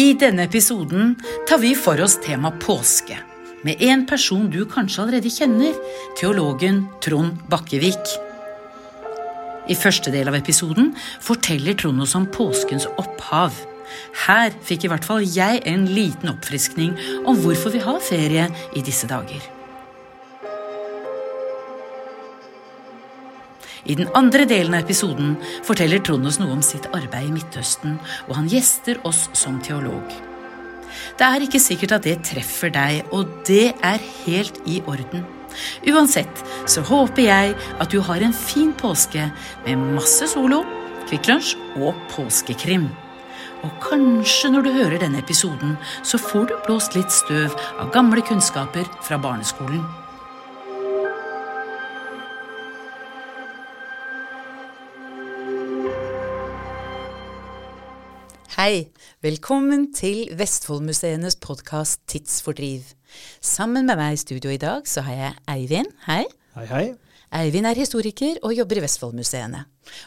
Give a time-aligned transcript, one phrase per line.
[0.00, 1.10] I denne episoden
[1.48, 3.18] tar vi for oss tema påske.
[3.66, 5.74] Med en person du kanskje allerede kjenner,
[6.16, 8.14] teologen Trond Bakkevik.
[9.68, 13.52] I første del av episoden forteller Trond oss om påskens opphav.
[14.24, 18.86] Her fikk i hvert fall jeg en liten oppfriskning om hvorfor vi har ferie i
[18.86, 19.59] disse dager.
[23.90, 25.32] I den andre delen av episoden
[25.66, 27.96] forteller Trond oss noe om sitt arbeid i Midtøsten,
[28.28, 30.12] og han gjester oss som teolog.
[31.18, 35.24] Det er ikke sikkert at det treffer deg, og det er helt i orden.
[35.90, 39.26] Uansett så håper jeg at du har en fin påske
[39.64, 40.62] med masse solo,
[41.08, 42.86] Kvikk Lunsj og påskekrim.
[43.66, 45.74] Og kanskje når du hører denne episoden,
[46.06, 49.82] så får du blåst litt støv av gamle kunnskaper fra barneskolen.
[58.60, 58.90] Hei,
[59.24, 62.90] velkommen til Vestfoldmuseenes podkast Tidsfordriv.
[63.40, 65.88] Sammen med meg i studio i dag så har jeg Eivind.
[66.04, 66.26] Hei.
[66.58, 66.82] Hei, hei.
[67.38, 69.62] Eivind er historiker og jobber i Vestfoldmuseene.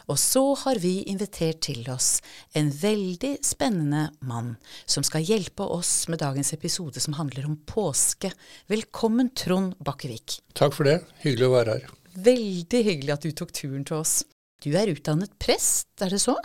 [0.06, 2.20] Og så har vi invitert til oss
[2.54, 4.54] en veldig spennende mann
[4.86, 8.30] som skal hjelpe oss med dagens episode som handler om påske.
[8.70, 10.38] Velkommen, Trond Bakkevik.
[10.54, 11.00] Takk for det.
[11.26, 11.94] Hyggelig å være her.
[12.30, 14.20] Veldig hyggelig at du tok turen til oss.
[14.62, 16.38] Du er utdannet prest, er det så?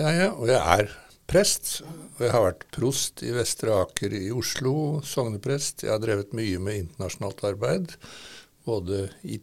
[0.00, 1.80] Ja, ja, og jeg er prest.
[2.16, 5.84] Og jeg har vært prost i Vestre Aker i Oslo, sogneprest.
[5.86, 7.96] Jeg har drevet mye med internasjonalt arbeid,
[8.66, 9.40] både i,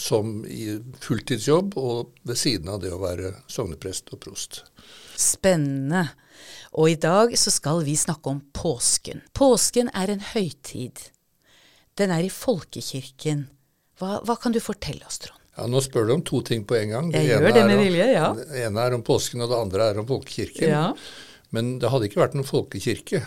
[0.00, 4.62] som i fulltidsjobb og ved siden av det å være sogneprest og prost.
[5.16, 6.06] Spennende.
[6.76, 9.22] Og i dag så skal vi snakke om påsken.
[9.36, 11.08] Påsken er en høytid.
[11.96, 13.46] Den er i folkekirken.
[13.96, 15.45] Hva, hva kan du fortelle oss, Trond?
[15.56, 17.06] Ja, Nå spør du om to ting på en gang.
[17.14, 18.26] Jeg gjør det med vilje, ja.
[18.36, 20.68] Det ene er om påsken, og det andre er om folkekirken.
[20.68, 20.90] Ja.
[21.56, 23.22] Men det hadde ikke vært noen folkekirke.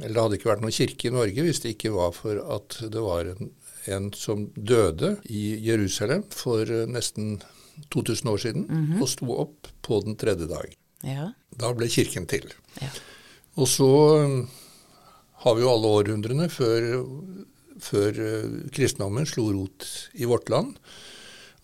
[0.00, 2.78] Eller det hadde ikke vært noen kirke i Norge hvis det ikke var for at
[2.90, 3.50] det var en,
[3.94, 7.36] en som døde i Jerusalem for eh, nesten
[7.92, 9.02] 2000 år siden, Mhm.
[9.02, 10.72] og sto opp på den tredje dag.
[11.04, 11.28] Ja.
[11.58, 12.48] Da ble kirken til.
[12.80, 12.88] Ja.
[13.60, 13.90] Og så
[14.24, 14.46] eh,
[15.44, 16.88] har vi jo alle århundrene før,
[17.84, 19.84] før eh, kristendommen slo rot
[20.14, 20.78] i vårt land.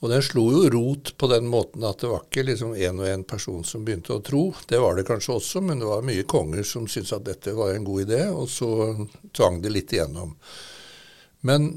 [0.00, 3.08] Og den slo jo rot på den måten at det var ikke liksom én og
[3.10, 4.46] én person som begynte å tro.
[4.68, 7.74] Det var det kanskje også, men det var mye konger som syntes at dette var
[7.74, 8.70] en god idé, og så
[9.36, 10.32] tvang det litt igjennom.
[11.44, 11.68] Men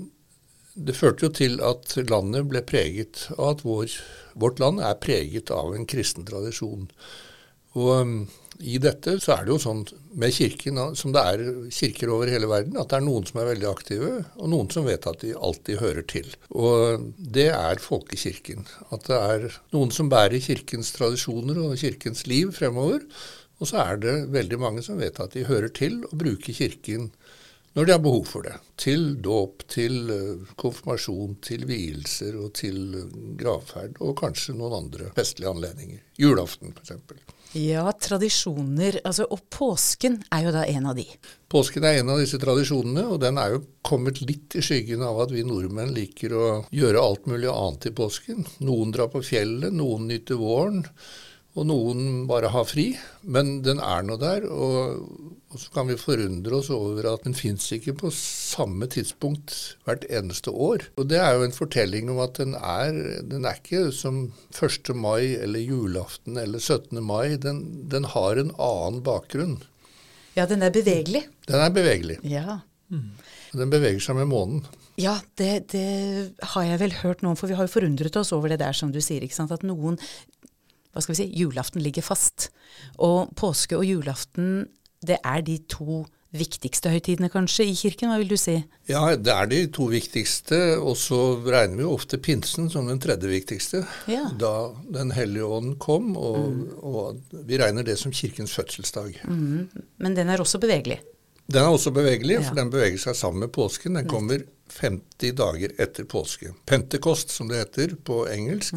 [0.74, 3.98] det førte jo til at landet ble preget av at vår,
[4.40, 6.88] vårt land er preget av en kristen tradisjon.
[7.76, 8.16] Og um,
[8.60, 9.84] i dette så er det jo sånn
[10.20, 11.44] med kirken, som det er
[11.74, 14.88] kirker over hele verden, at det er noen som er veldig aktive, og noen som
[14.88, 16.30] vet at de alltid hører til.
[16.54, 18.68] Og det er folkekirken.
[18.94, 23.06] At det er noen som bærer kirkens tradisjoner og kirkens liv fremover.
[23.62, 27.12] Og så er det veldig mange som vet at de hører til og bruker kirken
[27.74, 28.56] når de har behov for det.
[28.80, 35.10] Til dåp, til eh, konfirmasjon, til vielser og til eh, gravferd, og kanskje noen andre
[35.18, 36.04] festlige anledninger.
[36.22, 36.94] Julaften f.eks.
[37.58, 39.00] ja, tradisjoner.
[39.02, 41.08] Altså, og påsken er jo da en av de.
[41.50, 45.26] Påsken er en av disse tradisjonene, og den er jo kommet litt i skyggen av
[45.26, 48.46] at vi nordmenn liker å gjøre alt mulig annet i påsken.
[48.66, 50.86] Noen drar på fjellet, noen nyter våren,
[51.54, 52.88] og noen bare har fri.
[53.22, 55.04] Men den er nå der, og,
[55.54, 59.54] og så kan vi forundre oss over at den fins ikke på samme tidspunkt
[59.86, 60.88] hvert eneste år.
[60.98, 62.98] Og det er jo en fortelling om at den er,
[63.30, 64.26] den er ikke som
[64.58, 64.94] 1.
[64.98, 66.98] mai eller julaften eller 17.
[67.06, 67.38] mai.
[67.38, 69.60] Den, den har en annen bakgrunn.
[70.34, 71.28] Ja, den er bevegelig.
[71.46, 72.18] Den er bevegelig.
[72.26, 72.64] Ja.
[73.54, 74.66] Den beveger seg med månen.
[75.02, 75.86] Ja, det, det
[76.54, 78.92] har jeg vel hørt noen, for vi har jo forundret oss over det der som
[78.94, 79.54] du sier, ikke sant.
[79.54, 79.98] At noen
[80.94, 82.50] hva skal vi si, julaften ligger fast.
[83.02, 84.68] Og påske og julaften,
[85.06, 86.04] det er de to
[86.34, 88.56] viktigste høytidene kanskje i kirken, hva vil du si?
[88.90, 93.02] Ja, det er de to viktigste, og så regner vi jo ofte pinsen som den
[93.04, 93.84] tredje viktigste.
[94.10, 94.24] Ja.
[94.42, 94.54] Da
[94.96, 99.20] Den hellige ånd kom, og, og vi regner det som kirkens fødselsdag.
[99.30, 101.02] Men den er også bevegelig.
[101.54, 102.48] Den er også bevegelig, Ja.
[102.48, 103.94] for den beveger seg sammen med påsken.
[104.00, 104.42] Den kommer
[104.80, 106.54] 50 dager etter påske.
[106.66, 108.74] Pentecost, som det heter på engelsk.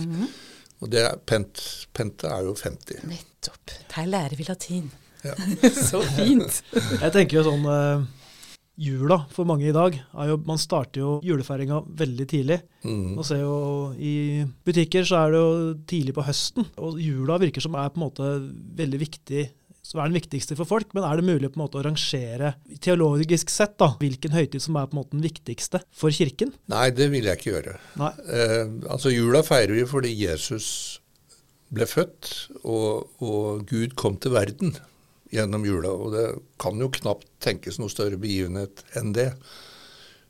[0.82, 1.62] Og det er pent,
[1.96, 3.06] pente er jo 50.
[3.08, 3.74] Nettopp.
[3.94, 4.90] Der lærer vi latin.
[5.24, 5.34] Ja.
[5.90, 6.60] Så fint.
[7.00, 8.04] Jeg tenker jo sånn uh,
[8.76, 12.58] Jula for mange i dag er jo Man starter jo julefeiringa veldig tidlig.
[12.84, 13.14] Mm.
[13.16, 13.56] Man ser jo
[13.96, 16.68] I butikker så er det jo tidlig på høsten.
[16.76, 18.34] Og jula virker som er på en måte
[18.82, 19.46] veldig viktig
[19.86, 22.54] som er den viktigste for folk, men er det mulig på en måte å rangere
[22.82, 26.52] teologisk sett da, hvilken høytid som er på en måte den viktigste for kirken?
[26.72, 27.76] Nei, det vil jeg ikke gjøre.
[28.02, 30.68] Eh, altså Jula feirer vi fordi Jesus
[31.74, 32.32] ble født,
[32.64, 34.74] og, og Gud kom til verden
[35.34, 35.92] gjennom jula.
[35.94, 36.26] Og det
[36.62, 39.32] kan jo knapt tenkes noe større begivenhet enn det.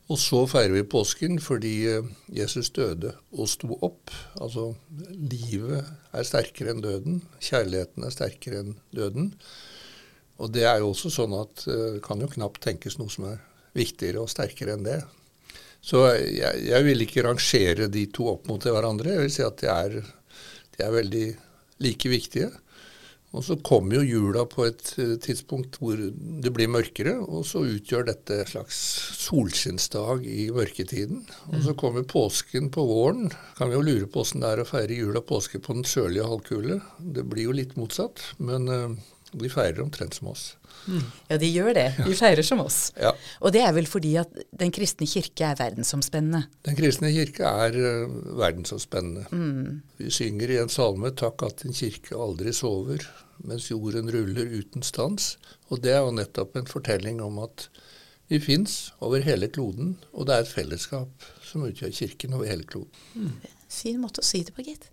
[0.07, 4.13] Og så feirer vi påsken fordi eh, Jesus døde og sto opp.
[4.39, 4.69] Altså,
[5.17, 5.83] livet
[6.15, 7.19] er sterkere enn døden.
[7.43, 9.33] Kjærligheten er sterkere enn døden.
[10.39, 13.27] Og det er jo også sånn at det eh, kan jo knapt tenkes noe som
[13.33, 13.41] er
[13.77, 15.01] viktigere og sterkere enn det.
[15.87, 19.13] Så jeg, jeg vil ikke rangere de to opp mot hverandre.
[19.17, 19.99] Jeg vil si at de er,
[20.77, 21.27] de er veldig
[21.83, 22.53] like viktige.
[23.35, 27.65] Og så kommer jo jula på et eh, tidspunkt hvor det blir mørkere, og så
[27.67, 28.79] utgjør dette en slags
[29.27, 31.25] solskinnsdag i mørketiden.
[31.51, 33.29] Og så kommer påsken på våren.
[33.59, 35.89] Kan vi jo lure på åssen det er å feire jul og påske på den
[35.89, 36.81] sørlige halvkule.
[37.03, 38.97] Det blir jo litt motsatt, men uh,
[39.33, 40.45] de feirer omtrent som oss.
[41.27, 41.87] Ja, de gjør det.
[42.07, 42.93] De feirer som oss.
[43.01, 43.11] Ja.
[43.43, 46.45] Og det er vel fordi at Den kristne kirke er verdensomspennende.
[46.69, 49.27] Den kristne kirke er uh, verdensomspennende.
[49.99, 53.07] Vi synger i en salme 'Takk at din kirke aldri sover',
[53.45, 55.37] mens jorden ruller uten stans.
[55.69, 57.69] Og det er jo nettopp en fortelling om at
[58.29, 62.67] vi fins over hele kloden, og det er et fellesskap som utgjør kirken over hele
[62.67, 63.37] kloden.
[63.71, 64.89] Fin måte å si det på, gitt.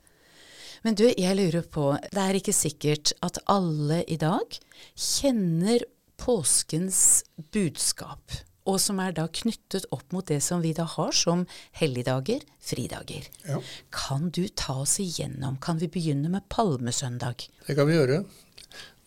[0.83, 4.57] Men du, jeg lurer på Det er ikke sikkert at alle i dag
[4.99, 5.85] kjenner
[6.19, 7.23] påskens
[7.55, 8.35] budskap,
[8.69, 11.43] og som er da knyttet opp mot det som vi da har som
[11.79, 13.27] helligdager, fridager.
[13.47, 13.59] Ja.
[13.95, 15.57] Kan du ta oss igjennom?
[15.63, 17.47] Kan vi begynne med palmesøndag?
[17.67, 18.23] Det kan vi gjøre.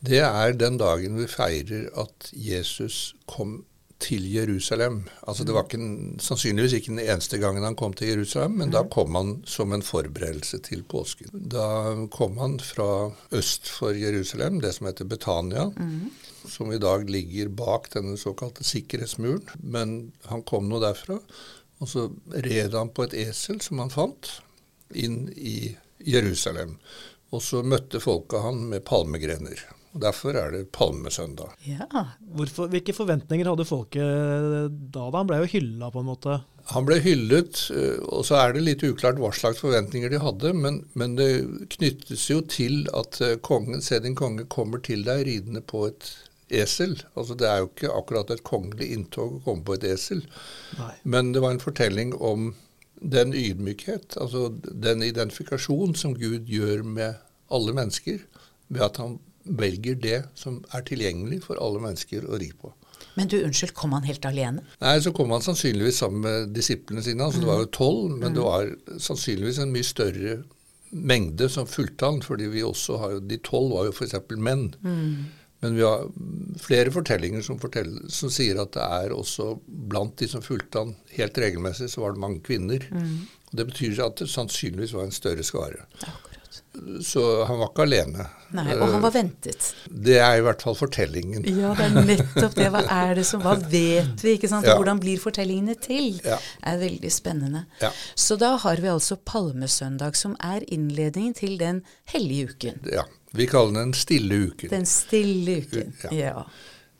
[0.04, 3.62] Det er den dagen vi feirer at Jesus kom
[3.98, 5.04] til Jerusalem.
[5.26, 8.70] Altså Det var ikke, en- sannsynligvis ikke den eneste gangen han kom til Jerusalem, men
[8.70, 11.30] da kom han som en forberedelse til påsken.
[11.48, 15.70] Da kom han fra øst for Jerusalem, det som heter Betania,
[16.48, 19.48] som i dag ligger bak denne såkalte sikkerhetsmuren.
[19.62, 21.18] Men han kom nå derfra,
[21.80, 24.40] og så red han på et esel som han fant,
[24.94, 25.74] inn i
[26.06, 26.76] Jerusalem.
[27.32, 29.58] Og så møtte folket han med palmegrener.
[29.96, 31.54] Og Derfor er det palmesøndag.
[31.64, 31.86] Ja.
[32.36, 34.04] Hvorfor, hvilke forventninger hadde folket
[34.92, 35.06] da?
[35.08, 35.08] da?
[35.16, 36.36] Han ble jo hylla på en måte.
[36.74, 40.52] Han ble hyllet, eh, og så er det litt uklart hva slags forventninger de hadde,
[40.58, 41.30] men, men det
[41.76, 46.10] knyttes jo til at eh, kongen, se din konge kommer til deg ridende på et
[46.52, 46.96] esel.
[47.14, 50.24] Altså Det er jo ikke akkurat et kongelig inntog å komme på et esel,
[50.80, 50.92] Nei.
[51.06, 52.50] men det var en fortelling om
[52.96, 57.22] den ydmykhet, altså den identifikasjon som Gud gjør med
[57.52, 58.24] alle mennesker,
[58.68, 62.72] ved at han velger det som er tilgjengelig for alle mennesker å ri på.
[63.16, 64.64] Men du, unnskyld, kom han helt alene?
[64.82, 67.24] Nei, så kom han sannsynligvis sammen med disiplene sine.
[67.24, 68.68] altså Det var jo tolv, men det var
[69.00, 70.36] sannsynligvis en mye større
[70.90, 74.16] mengde som fulgte han, fordi vi også har jo, De tolv var jo f.eks.
[74.36, 74.68] menn.
[75.64, 76.04] Men vi har
[76.60, 80.92] flere fortellinger som, forteller, som sier at det er også blant de som fulgte han
[81.16, 82.84] helt regelmessig, så var det mange kvinner.
[82.92, 85.86] Og Det betyr at det sannsynligvis var en større skare.
[87.02, 88.26] Så han var ikke alene.
[88.56, 89.70] Nei, og han var ventet.
[89.90, 91.42] Det er i hvert fall fortellingen.
[91.50, 92.68] Ja, det er nettopp det.
[92.74, 94.34] Hva er det som Hva vet vi?
[94.36, 94.68] ikke sant?
[94.68, 94.76] Ja.
[94.78, 96.20] Hvordan blir fortellingene til?
[96.24, 96.38] Ja.
[96.62, 97.64] er veldig spennende.
[97.82, 97.90] Ja.
[98.14, 102.80] Så da har vi altså palmesøndag, som er innledningen til den hellige uken.
[102.92, 103.04] Ja,
[103.36, 104.70] Vi kaller den stille uken.
[104.70, 105.92] Den stille uken.
[106.14, 106.44] Ja.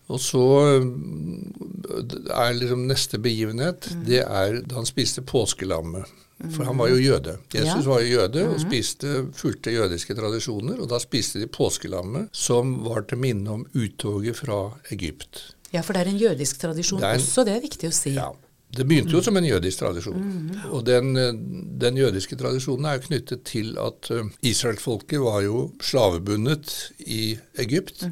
[0.09, 0.42] Og så
[0.85, 4.04] mm, er liksom neste begivenhet, Mm.
[4.07, 6.04] det er da han spiste påskelammet.
[6.52, 7.38] For han var jo jøde.
[7.55, 7.85] Jesus.
[7.87, 7.90] Mm.
[7.90, 10.81] var jo jøde og spiste, fulgte jødiske tradisjoner.
[10.85, 14.59] Og da spiste de påskelammet, som var til minne om uttoget fra
[14.93, 15.52] Egypt.
[15.73, 18.11] ja, for det er en jødisk tradisjon Det en- også, det er viktig å si.
[18.14, 18.28] Ja,
[18.76, 20.61] Det begynte jo som en jødisk tradisjon.
[20.71, 21.33] Og den, eh,
[21.81, 28.05] den jødiske tradisjonen er jo knyttet til at eh, israelsfolket var jo slavebundet i Egypt,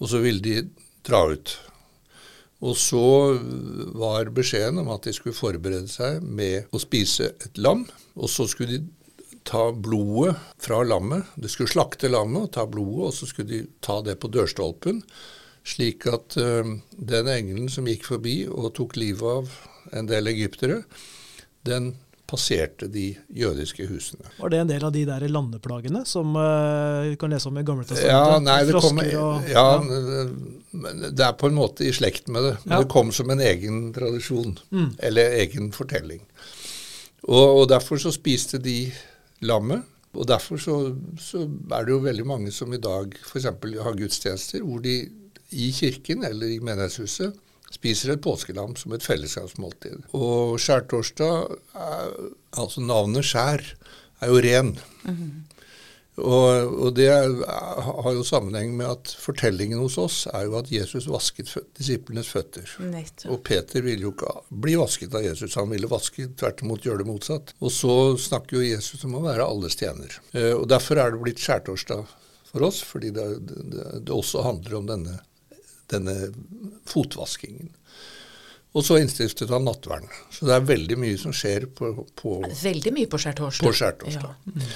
[0.00, 0.68] og så ville de
[1.06, 1.58] dra ut.
[2.64, 3.36] Og så
[3.98, 7.84] var beskjeden om at de skulle forberede seg med å spise et lam,
[8.16, 8.86] og så skulle de
[9.46, 11.28] ta blodet fra lammet.
[11.36, 15.02] De skulle slakte lammet og ta blodet, og så skulle de ta det på dørstolpen,
[15.66, 20.80] slik at uh, den engelen som gikk forbi og tok livet av en del egyptere,
[21.66, 21.92] den
[22.26, 24.26] passerte de jødiske husene.
[24.40, 27.64] Var det en del av de der landeplagene som uh, vi kan lese om i
[27.66, 28.12] Gamle testamentet?
[28.12, 29.66] Ja, nei, det kom, og ja,
[30.76, 32.54] men det er på en måte i slekt med det.
[32.64, 32.80] Men Ja.
[32.82, 34.56] det kom som en egen tradisjon,
[34.98, 36.24] eller egen fortelling.
[37.26, 38.92] Og, og derfor så spiste de
[39.46, 39.82] lammet,
[40.16, 40.74] Og Derfor så,
[41.20, 43.44] så er det jo veldig mange som i dag f.eks.
[43.84, 44.94] har gudstjenester hvor de
[45.52, 47.34] i kirken eller i menighetshuset
[47.74, 50.06] spiser et påskelam som et fellesskapsmåltid.
[50.16, 51.58] Og skjærtorsdag,
[52.56, 53.64] altså navnet skjær,
[54.22, 54.72] er jo ren.
[56.16, 60.70] Og, og det er, har jo sammenheng med at fortellingen hos oss er jo at
[60.72, 62.70] Jesus vasket disiplenes føtter.
[62.80, 63.28] Nettopp.
[63.34, 67.02] Og Peter ville jo ikke bli vasket av Jesus, han ville vaske, tvert imot gjøre
[67.02, 67.52] det motsatt.
[67.60, 70.16] Og så snakker jo Jesus om å være alles tjener.
[70.32, 72.08] Eh, og Derfor er det blitt skjærtorsdag
[72.48, 75.18] for oss, fordi det, det, det også handler om denne,
[75.92, 76.14] denne
[76.88, 77.70] fotvaskingen.
[78.76, 80.10] Og så innstiftet han nattverden.
[80.28, 83.64] Så det er veldig mye som skjer på, på Veldig mye på skjærtorsdag.
[83.64, 84.66] på skjærtorsdag.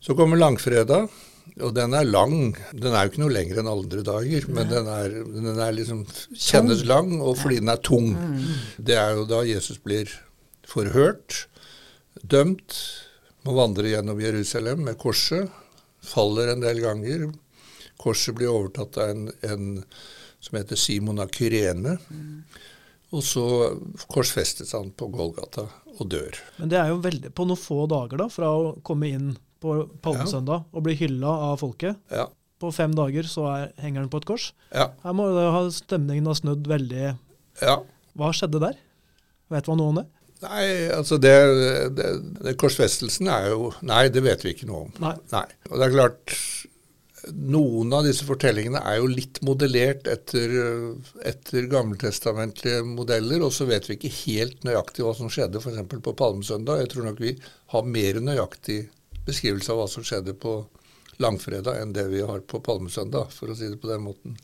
[0.00, 1.10] Så kommer langfredag,
[1.60, 2.54] og den er lang.
[2.72, 6.06] Den er jo ikke noe lengre enn andre dager, men den er, den er liksom
[6.32, 8.14] kjennes lang, og fordi den er tung.
[8.80, 10.08] Det er jo da Jesus blir
[10.70, 11.42] forhørt,
[12.22, 12.78] dømt,
[13.44, 15.52] må vandre gjennom Jerusalem med korset,
[16.04, 17.28] faller en del ganger.
[18.00, 19.68] Korset blir overtatt av en, en
[20.40, 21.98] som heter Simon av Kyrene.
[23.10, 23.44] Og så
[24.10, 25.66] korsfestes han på Golgata
[25.96, 26.36] og dør.
[26.60, 29.82] Men det er jo veldig, på noen få dager da, fra å komme inn på
[30.04, 31.98] palmesøndag og bli hylla av folket.
[32.12, 32.28] Ja.
[32.60, 34.50] På fem dager så er, henger han på et kors.
[34.72, 34.90] Ja.
[35.04, 37.10] Her må det ha, stemningen ha snudd veldig
[37.60, 37.76] ja.
[38.16, 38.78] Hva skjedde der?
[39.52, 40.06] Vet man noe om det?
[40.40, 41.34] Nei, altså det,
[41.98, 42.06] det,
[42.40, 44.92] det Korsfestelsen er jo Nei, det vet vi ikke noe om.
[45.02, 45.12] Nei.
[45.34, 45.44] Nei.
[45.68, 46.36] Og det er klart
[47.28, 50.52] Noen av disse fortellingene er jo litt modellert etter,
[51.26, 55.82] etter gammeltestamentlige modeller, og så vet vi ikke helt nøyaktig hva som skjedde f.eks.
[55.90, 56.80] på Palmesøndag.
[56.80, 57.34] Jeg tror nok vi
[57.74, 58.82] har mer nøyaktig
[59.26, 60.62] beskrivelse av hva som skjedde på
[61.20, 64.38] langfredag enn det vi har på Palmesøndag, for å si det på den måten.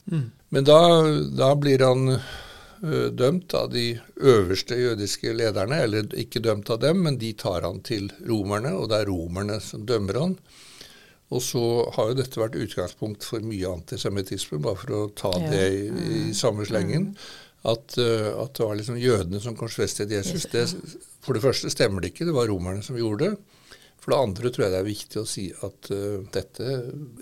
[0.53, 0.77] Men da,
[1.33, 2.19] da blir han
[3.17, 3.87] dømt av de
[4.21, 8.91] øverste jødiske lederne, eller ikke dømt av dem, men de tar han til romerne, og
[8.91, 10.37] det er romerne som dømmer han.
[11.35, 11.61] Og så
[11.97, 15.49] har jo dette vært utgangspunkt for mye antisemittisme, bare for å ta Ja.
[15.51, 15.83] det i,
[16.29, 17.11] i samme slengen.
[17.67, 20.45] At, uh, at det var liksom jødene som korsfestet Jesus.
[20.53, 20.63] Det,
[21.25, 23.63] for det første stemmer det ikke, det var romerne som gjorde det.
[23.99, 26.77] For det andre tror jeg det er viktig å si at uh, dette,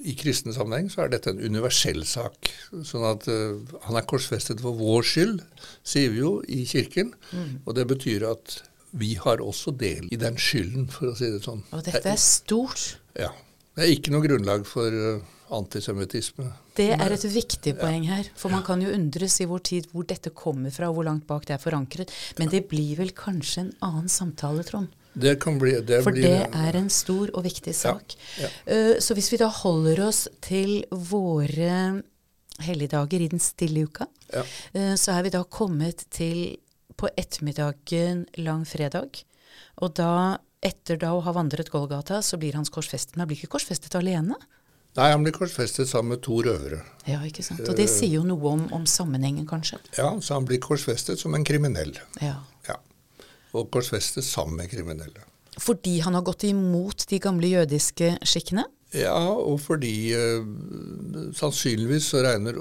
[0.06, 2.52] i kristen sammenheng så er dette en universell sak.
[2.86, 3.58] Sånn at uh,
[3.88, 5.42] han er korsfestet for vår skyld,
[5.82, 7.16] sier vi jo i kirken.
[7.66, 8.60] Og det betyr at
[8.96, 11.66] vi har også del i den skylden, for å si det sånn.
[11.74, 13.00] Og dette er stort.
[13.18, 13.34] Ja.
[13.76, 15.22] Det er ikke noe grunnlag for uh,
[15.56, 16.48] antisemittisme.
[16.76, 18.30] Det er et viktig poeng her.
[18.40, 21.28] For man kan jo undres i vår tid hvor dette kommer fra, og hvor langt
[21.28, 22.12] bak det er forankret.
[22.40, 24.88] Men det blir vel kanskje en annen samtale, Trond?
[25.16, 28.16] Det kan bli det For blir, det er en stor og viktig sak.
[28.42, 28.50] ja.
[28.66, 32.02] Eh, Så hvis vi da holder oss til våre
[32.66, 34.44] helligdager i den stille uka, Ja.
[34.74, 36.58] eh, så er vi da kommet til
[36.98, 39.24] på ettermiddagen langfredag.
[39.84, 43.16] Og da, etter da å ha vandret Golgata, så blir hans korsfestet.
[43.16, 44.38] Men han blir ikke korsfestet alene.
[44.96, 46.80] Nei, han blir korsfestet sammen med to røvere.
[47.04, 47.66] Ja, ikke sant?
[47.68, 49.82] Og det sier jo noe om, om sammenhengen, kanskje.
[49.98, 51.98] Ja, Så han blir korsfestet som en kriminell.
[52.24, 52.38] Ja.
[52.70, 52.78] Ja.
[53.56, 55.28] Og korsfestet sammen med kriminelle.
[55.60, 58.66] Fordi han har gått imot de gamle jødiske skikkene?
[58.96, 60.48] Ja, og fordi eh,
[61.36, 62.60] sannsynligvis så regner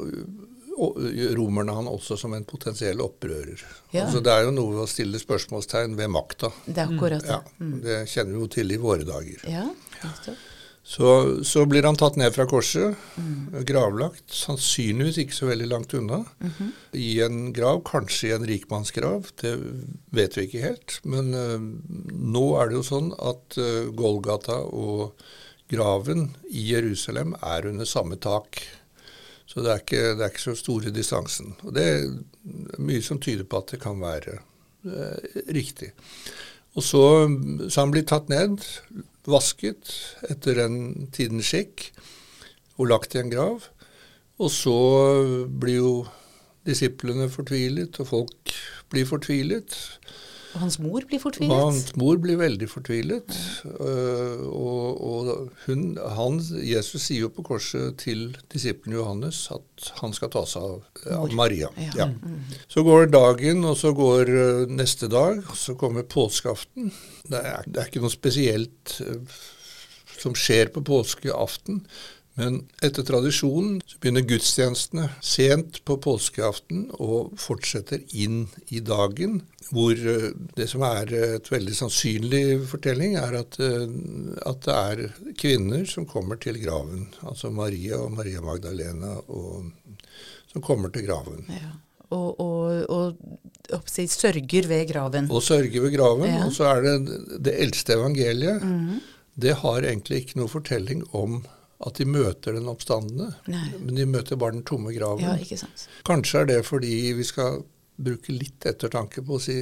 [1.39, 3.61] romerne han også som en potensiell opprører.
[3.93, 4.07] Ja.
[4.07, 6.51] Altså, det er jo noe å stille spørsmålstegn ved makta.
[6.67, 7.37] Det er akkurat det.
[7.37, 9.47] Ja, Det kjenner vi jo til i våre dager.
[9.51, 9.69] Ja.
[10.85, 11.11] Så,
[11.49, 12.99] så blir han tatt ned fra korset,
[13.65, 16.19] gravlagt, sannsynligvis ikke så veldig langt unna,
[16.93, 19.55] i en grav, kanskje i en rikmannsgrav, det
[20.13, 20.99] vet vi ikke helt.
[21.09, 21.57] Men uh,
[22.13, 25.17] nå er det jo sånn at uh, Golgata og
[25.73, 28.61] graven i Jerusalem er under samme tak.
[29.47, 31.53] Så det er ikke, det er ikke så store distansen.
[31.63, 35.93] Og det er mye som tyder på at det kan være eh, riktig.
[36.75, 37.05] Og så,
[37.69, 38.65] så han blir tatt ned,
[39.31, 39.93] vasket
[40.27, 41.91] etter den tidens skikk,
[42.81, 43.69] og lagt i en grav.
[44.43, 44.79] Og så
[45.47, 45.95] blir jo
[46.67, 48.55] disiplene fortvilet, og folk
[48.91, 49.77] blir fortvilet.
[50.55, 51.55] Og hans mor blir Og fortvilet?
[51.59, 53.37] hans mor blir veldig fortvilet.
[53.67, 60.15] Uh, og, og hun, han, Jesus sier jo på korset til disippelen Johannes at han
[60.15, 60.87] skal ta seg av,
[61.19, 61.73] av Maria.
[61.91, 62.07] Ja.
[62.07, 62.09] Ja.
[62.71, 66.93] Så går dagen, og så går uh, neste dag, og så kommer påskeaften.
[67.27, 69.43] Det er, det er ikke noe spesielt uh,
[70.21, 71.83] som skjer på påskeaften.
[72.35, 79.39] Men etter tradisjonen så begynner gudstjenestene sent på påskeaften og fortsetter inn i dagen,
[79.71, 83.87] hvor eh, det som er et veldig sannsynlig fortelling, er at, eh,
[84.51, 85.05] at det er
[85.39, 87.07] kvinner som kommer til graven.
[87.23, 89.71] Altså Maria og Maria Magdalena og,
[90.51, 91.47] som kommer til graven.
[91.55, 91.75] Ja.
[92.15, 95.31] Og, og, og oppsi, sørger ved graven.
[95.31, 96.31] Og sørger ved graven.
[96.35, 96.45] Ja.
[96.47, 98.63] Og så er det det eldste evangeliet.
[99.35, 101.41] det har egentlig ikke noe fortelling om
[101.81, 103.69] at de møter den oppstandende, Nei.
[103.81, 105.25] men de møter bare den tomme graven.
[105.27, 105.89] Ja, ikke sant.
[106.07, 107.63] Kanskje er det fordi vi skal
[107.97, 109.59] bruke litt ettertanke på å si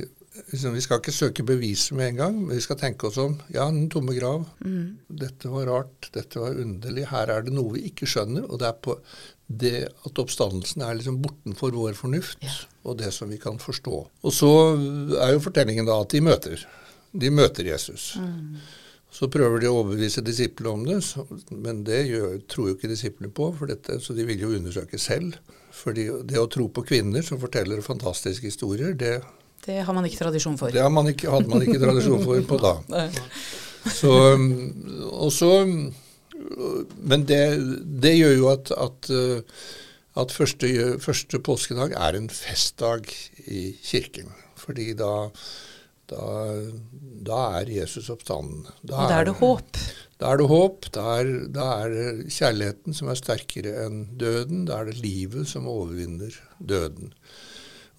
[0.53, 3.39] liksom, Vi skal ikke søke beviser med en gang, men vi skal tenke oss om.
[3.53, 4.47] Ja, den tomme grav.
[4.65, 4.99] Mm.
[5.09, 6.09] Dette var rart.
[6.15, 7.05] Dette var underlig.
[7.11, 8.47] Her er det noe vi ikke skjønner.
[8.49, 8.97] Og det er på
[9.53, 9.75] det
[10.09, 12.55] at oppstandelsen er liksom bortenfor vår fornuft Ja.
[12.89, 13.99] og det som vi kan forstå.
[14.25, 14.49] Og så
[15.21, 16.65] er jo fortellingen da at de møter.
[17.13, 18.15] De møter Jesus.
[18.17, 18.57] Mm.
[19.13, 22.89] Så prøver de å overbevise disiplene om det, så, men det gjør, tror jo ikke
[22.89, 25.37] disiplene på, for dette, så de vil jo undersøke selv.
[25.73, 29.19] For det å tro på kvinner som forteller fantastiske historier, det,
[29.65, 30.73] Det har man ikke tradisjon for.
[30.73, 32.75] det har man ikke, hadde man ikke tradisjon for på da.
[33.83, 34.45] Så, um,
[35.11, 35.89] og så, um,
[37.03, 37.41] men det,
[38.03, 39.65] det gjør jo at, at, uh,
[40.23, 40.71] at første,
[41.03, 43.11] første påskedag er en festdag
[43.51, 44.31] i kirken.
[44.63, 45.27] Fordi da,
[46.13, 46.31] da,
[47.27, 48.67] da er Jesus oppstanden.
[48.83, 49.83] Da Og da er det håp.
[50.23, 50.89] Da er det håp.
[50.95, 54.67] Da er, da er det kjærligheten som er sterkere enn døden.
[54.69, 57.15] Da er det livet som overvinner døden.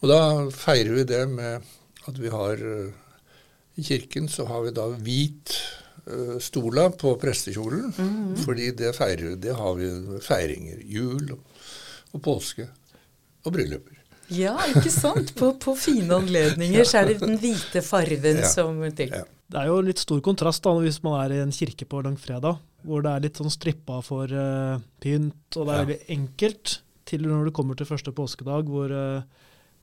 [0.04, 0.20] Og da
[0.52, 1.64] feirer vi det med
[2.10, 2.92] at vi har eh,
[3.80, 5.56] I kirken så har vi da hvit
[6.06, 7.92] eh, stola på prestekjolen.
[8.44, 9.90] Fordi det feirer det har vi
[10.24, 10.84] feiringer.
[10.84, 11.44] Jul og,
[12.14, 12.68] og påske
[13.44, 13.93] og brylluper.
[14.32, 15.34] Ja, ikke sant?
[15.36, 18.48] På, på fine anledninger så er det den hvite farven Ja.
[18.48, 19.10] som til.
[19.12, 19.24] Ja.
[19.54, 22.58] Det er jo litt stor kontrast da, hvis man er i en kirke på langfredag,
[22.84, 25.86] hvor det er litt sånn strippa for uh, pynt, og det er Ja.
[25.86, 29.22] veldig enkelt, til når du kommer til første påskedag, hvor, uh,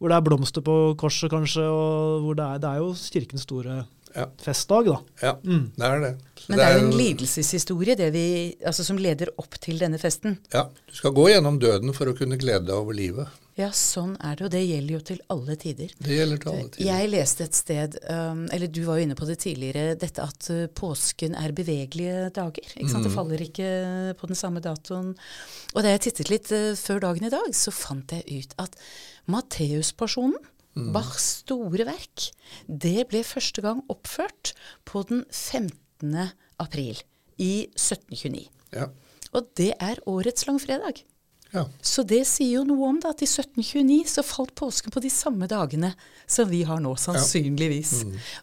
[0.01, 3.43] hvor det er blomster på korset kanskje, og hvor det er, det er jo kirkens
[3.47, 3.85] store
[4.17, 4.27] Ja.
[4.43, 4.97] festdag, da.
[5.23, 5.71] Ja, Mm.
[5.77, 6.15] det er det.
[6.41, 9.99] Så Men det er jo en lidelseshistorie det vi, altså, som leder opp til denne
[9.99, 10.39] festen.
[10.53, 13.29] Ja, Du skal gå gjennom døden for å kunne glede deg over livet.
[13.59, 15.91] Ja, sånn er det, og det gjelder jo til alle tider.
[16.01, 16.87] Det gjelder til alle tider.
[16.87, 20.49] Jeg leste et sted, um, eller du var jo inne på det tidligere, dette at
[20.51, 22.71] uh, påsken er bevegelige dager.
[22.79, 23.05] Ikke sant?
[23.05, 25.13] Det faller ikke på den samme datoen.
[25.75, 28.75] Og da jeg tittet litt uh, før dagen i dag, så fant jeg ut at
[29.29, 30.35] Matteuspasjonen,
[30.95, 32.31] Bachs store verk,
[32.67, 34.53] det ble første gang oppført
[34.89, 36.31] på den 15.
[36.63, 37.01] april
[37.41, 38.47] i 1729.
[38.77, 38.87] Ja.
[39.35, 41.03] Og det er årets langfredag.
[41.53, 41.65] ja.
[41.83, 45.11] Så det sier jo noe om det, at i 1729 så falt påsken på de
[45.11, 45.93] samme dagene
[46.31, 47.93] som vi har nå, sannsynligvis.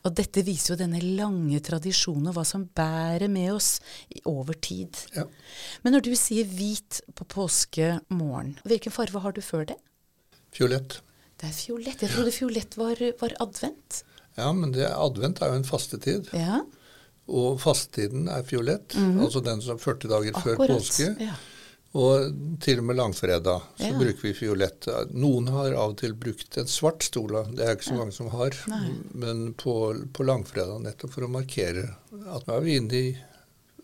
[0.04, 3.78] Og dette viser jo denne lange tradisjonen og hva som bærer med oss
[4.28, 5.00] over tid.
[5.16, 5.24] Ja.
[5.84, 9.80] Men når du sier hvit på påskemorgen, hvilken farge har du før det?
[10.52, 11.00] Fiolett.
[11.38, 12.02] Det er fiolett.
[12.02, 14.04] Jeg trodde fiolett var, var advent.
[14.38, 16.32] Ja, men det, advent er jo en fastetid.
[16.34, 16.64] Ja,
[17.28, 21.10] Og fastetiden er fiolett, altså den som 40 dager før påske.
[21.20, 21.34] Ja.
[21.98, 22.30] Og
[22.62, 23.98] til og med langfredag så Ja.
[23.98, 24.88] bruker vi fiolett.
[25.12, 28.30] Noen har av og til brukt en svart stol, det er ikke så mange som
[28.30, 28.56] har.
[28.68, 28.90] Nei.
[29.14, 29.74] Men på,
[30.14, 31.88] på langfredag nettopp for å markere
[32.34, 33.18] at nå er vi inne i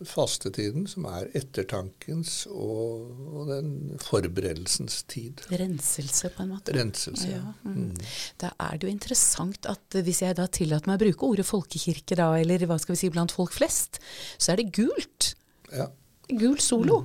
[0.10, 3.72] fastetiden, som er ettertankens og, og den
[4.04, 5.44] forberedelsens tid.
[5.52, 6.76] Renselse, på en måte.
[6.76, 7.30] Renselse.
[7.32, 7.94] Ja, mm.
[8.42, 11.48] Da er det jo interessant at eh, hvis jeg da tillater meg å bruke ordet
[11.50, 14.02] folkekirke da, eller hva skal vi si blant folk flest,
[14.38, 15.34] så er det gult.
[15.74, 15.90] Ja.
[16.30, 17.04] Gul solo.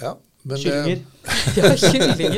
[0.00, 0.16] ja.
[0.44, 0.98] Men Kyllinger.
[1.56, 2.34] Ja, kyllinger,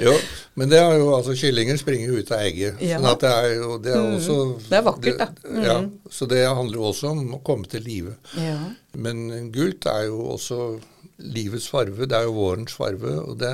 [0.00, 0.12] ja.
[0.56, 2.78] Men det er jo altså Kyllinger springer jo ut av egget.
[2.80, 2.96] Ja.
[3.00, 4.14] Sånn at det er jo det er Mm.
[4.16, 4.36] også
[4.70, 5.26] Det er vakkert, da.
[5.44, 5.60] Mm.
[5.66, 5.74] Ja,
[6.10, 8.14] så det handler jo også om å komme til live.
[8.40, 8.56] ja.
[8.96, 10.80] Men gult er jo også
[11.20, 12.08] livets farve.
[12.10, 13.12] Det er jo vårens farve.
[13.28, 13.52] Og det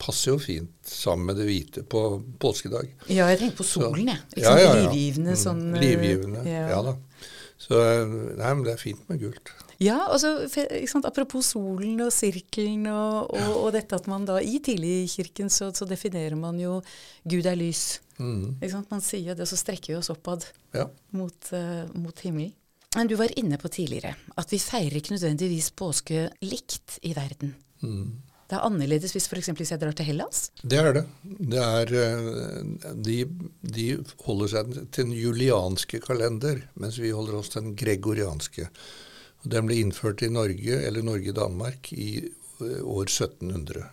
[0.00, 2.02] passer jo fint sammen med det hvite på
[2.42, 2.88] påskedag.
[3.08, 4.18] Ja, jeg tenker på solen, jeg.
[4.34, 4.88] Ikke Ja, ja, ja.
[4.90, 6.82] Livgivende Mm, sånn eh, Livgivende, ja.
[6.82, 6.96] da.
[7.58, 7.78] Så
[8.36, 9.52] nei, men det er fint med gult.
[9.82, 11.04] Ja, altså, sant?
[11.08, 15.88] apropos solen og sirkelen og, og, og dette at man da i tidligkirken så, så
[15.88, 16.78] definerer man jo
[17.28, 18.00] Gud er lys.
[18.16, 18.88] Mm, sant?
[18.92, 20.86] Man sier det, og så strekker vi oss oppad ja.
[21.16, 22.54] mot, uh, mot himmelen.
[22.96, 27.52] Men du var inne på tidligere at vi feirer ikke nødvendigvis påske likt i verden.
[27.84, 28.14] Mm.
[28.46, 29.50] Det er annerledes hvis f.eks.
[29.58, 30.46] hvis jeg drar til Hellas.
[30.62, 31.02] Det er det.
[31.52, 33.16] det er, eh, de,
[33.74, 33.86] de
[34.22, 38.68] holder seg til den julianske kalender, mens vi holder oss til den gregorianske.
[39.44, 43.84] Og Den ble innført i Norge, eller Norge-Danmark, i eh, år 1700.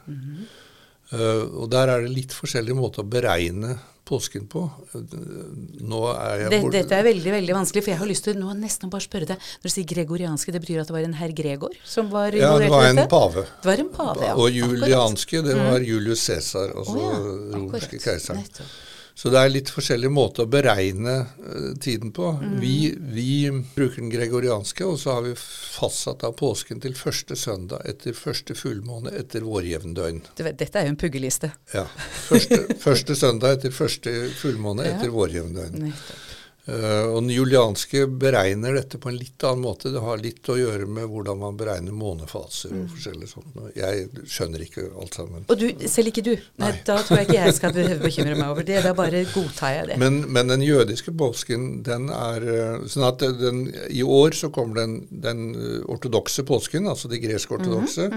[1.14, 3.76] Eh, og Der er det litt forskjellige måter å beregne
[4.08, 4.64] påsken på.
[4.94, 8.54] Eh, er jeg Det, dette er veldig veldig vanskelig, for jeg har lyst til nå
[8.60, 11.32] nesten bare spørre deg Når du sier gregorianske, det betyr at det var en herr
[11.36, 13.10] Gregor som var Ja, det var en dette?
[13.10, 13.46] pave.
[13.62, 14.34] Det var en pave, ja.
[14.36, 14.58] Og Mm.
[14.60, 18.42] julianske, det var Julius Cæsar, altså oh, ja, romerske keiseren.
[18.44, 18.68] Nettopp.
[19.16, 22.32] Så det er litt forskjellige måter å beregne eh, tiden på.
[22.42, 22.56] Mm.
[22.64, 22.76] Vi,
[23.14, 23.28] vi
[23.76, 28.58] bruker den gregorianske, og så har vi fastsatt av påsken til første søndag etter første
[28.58, 30.24] fullmåne etter vårjevndøgn.
[30.42, 31.52] Dette er jo en puggeliste.
[31.76, 31.86] Ja.
[32.26, 34.96] Første, første søndag etter første fullmåne Ja.
[34.98, 35.78] etter vårjevndøgn.
[35.92, 36.30] Nettopp.
[36.66, 39.92] Eh, og Den julianske beregner dette på en litt annen måte.
[39.92, 43.60] Det har litt å gjøre med hvordan man beregner månefaser og forskjellig sånt.
[43.76, 45.44] Jeg skjønner ikke alt sammen.
[45.52, 46.32] Og du, selv ikke du.
[46.64, 46.72] Nei.
[46.88, 47.76] Da tror jeg ikke jeg skal
[48.08, 48.80] bekymre meg over det.
[48.86, 50.00] Da bare godtar jeg det.
[50.00, 54.86] Men, men den jødiske påsken, den er eh, sånn at den, I år så kommer
[54.86, 58.08] den, den eh, ortodokse påsken, altså de gresk-ortodokse.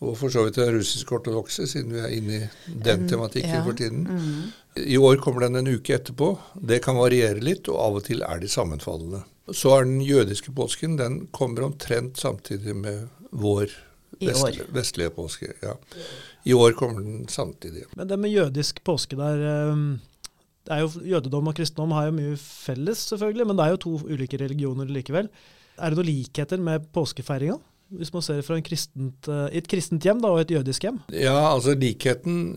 [0.00, 3.64] Og for så vidt den russisk-ortodokse, siden vi er inne i den tematikken ja.
[3.64, 4.06] for tiden.
[4.78, 6.32] I år kommer den en uke etterpå.
[6.54, 9.24] Det kan variere litt, og av og til er de sammenfallende.
[9.50, 13.72] Så er den jødiske påsken den kommer omtrent samtidig med vår
[14.20, 15.50] vest, vestlige påske.
[15.62, 15.74] Ja.
[16.46, 17.88] I år kommer den samtidig.
[17.96, 19.82] Men det med jødisk påske der eh,
[20.68, 23.82] det er jo, Jødedom og kristendom har jo mye felles, selvfølgelig, men det er jo
[23.86, 25.30] to ulike religioner likevel.
[25.80, 27.56] Er det noen likheter med påskefeiringa?
[27.90, 30.84] Hvis man ser det fra en kristent, eh, et kristent hjem da, og et jødisk
[30.86, 31.00] hjem?
[31.10, 32.54] Ja, altså likheten,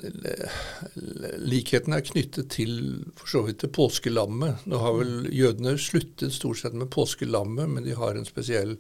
[1.42, 2.76] likheten er knyttet til
[3.18, 4.68] for så vidt til påskelammet.
[4.70, 8.76] Nå har vel jødene sluttet stort sett med påskelammet, men de har en spesiell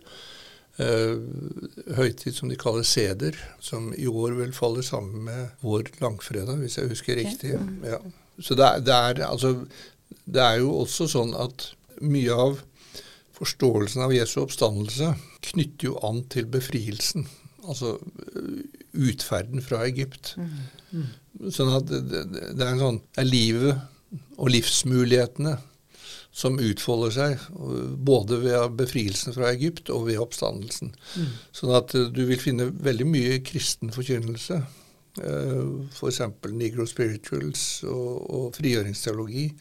[0.77, 1.17] eh,
[1.97, 6.77] høytid som de kaller seder, som i år vel faller sammen med vår langfredag, hvis
[6.77, 7.57] jeg husker riktig.
[7.81, 7.97] Ja.
[8.37, 9.55] Så det er, det, er, altså,
[10.25, 11.71] det er jo også sånn at
[12.05, 12.61] mye av
[13.33, 15.15] forståelsen av Jesu oppstandelse
[15.49, 17.27] knytter jo an til befrielsen.
[17.63, 17.95] Altså
[18.35, 18.63] øh,
[19.07, 20.35] utferden fra Egypt.
[21.49, 23.79] Sånn at det, det, er en sånn er livet
[24.37, 25.55] og livsmulighetene
[26.33, 27.41] som utfolder seg,
[28.05, 30.93] både ved befrielsen fra Egypt og ved oppstandelsen.
[31.53, 34.63] Sånn at øh, du vil finne veldig mye kristen forkynnelse.
[35.13, 36.19] F.eks.
[36.57, 39.51] Negro spirituals og, og frigjøringsteologi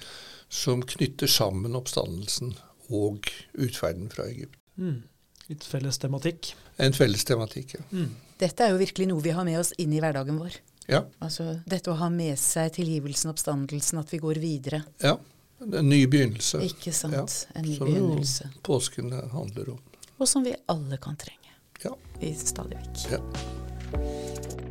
[0.53, 2.55] som knytter sammen oppstandelsen
[2.92, 4.59] og utferden fra Egypt.
[4.77, 5.03] Mm.
[5.52, 6.52] Litt felles tematikk.
[6.82, 8.06] En felles tematikk, ja.
[8.40, 10.56] Dette er jo virkelig noe vi har med oss inn i hverdagen vår.
[10.90, 14.82] Ja, Altså dette å ha med seg tilgivelsen, oppstandelsen, at vi går videre.
[15.04, 15.18] ja.
[15.62, 16.58] En ny begynnelse.
[16.66, 17.14] Ikke sant?
[17.14, 17.22] Ja,
[17.54, 18.48] En ny som begynnelse.
[18.50, 19.78] Som påsken handler om.
[20.18, 21.54] Og som vi alle kan trenge.
[21.84, 21.94] Ja.
[22.20, 23.12] I stadig vekk.
[23.14, 24.62] ja.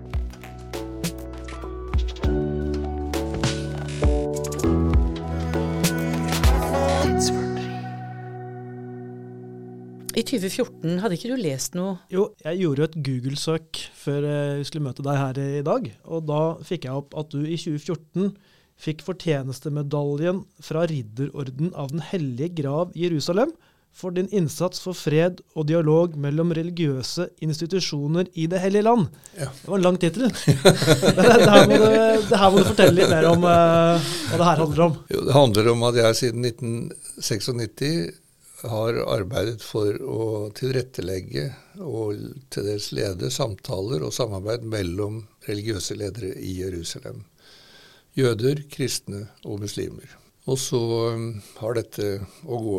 [10.12, 14.58] I 2014 hadde ikke du lest noe Jo, jeg gjorde jo et Google-søk før jeg
[14.62, 17.56] vi skulle møte deg her i dag, og da fikk jeg opp at du i
[17.60, 18.32] 2014
[18.82, 23.54] fikk fortjenestemedaljen fra Ridderorden av Den hellige grav Jerusalem
[23.92, 29.10] for din innsats for fred og dialog mellom religiøse institusjoner i Det hellige land.
[29.36, 29.50] Ja.
[29.52, 30.30] Det var en lang tittel.
[30.32, 34.00] det, det, her må du- må du fortelle litt mer om uh,
[34.32, 34.96] hva det her handler om.
[35.12, 38.21] Jo, det handler om at jeg siden 1996
[38.70, 40.26] har arbeidet for å
[40.58, 41.48] tilrettelegge
[41.82, 42.20] og
[42.54, 47.24] til dels lede samtaler og samarbeid mellom religiøse ledere i Jerusalem.
[48.18, 50.18] Jøder, kristne og muslimer.
[50.50, 50.82] Og så
[51.14, 51.28] um,
[51.62, 52.08] har dette
[52.44, 52.78] gå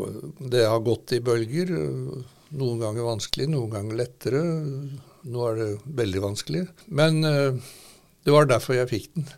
[0.50, 1.70] Det har gått i bølger.
[2.52, 4.42] Noen ganger vanskelig, noen ganger lettere.
[5.22, 5.70] Nå er det
[6.02, 6.66] veldig vanskelig.
[6.90, 7.56] Men uh,
[8.26, 9.30] det var derfor jeg fikk den.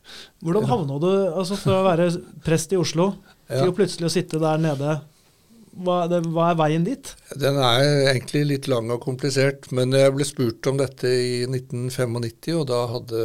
[0.44, 2.10] Hvordan havna du altså fra å være
[2.44, 3.12] prest i Oslo
[3.48, 3.74] til Ja.
[3.76, 4.98] plutselig å sitte der nede?
[5.74, 7.08] Hva, det, hva er veien dit?
[7.40, 12.52] Den er egentlig litt lang og komplisert, men jeg ble spurt om dette i 1995,
[12.60, 13.24] og da hadde,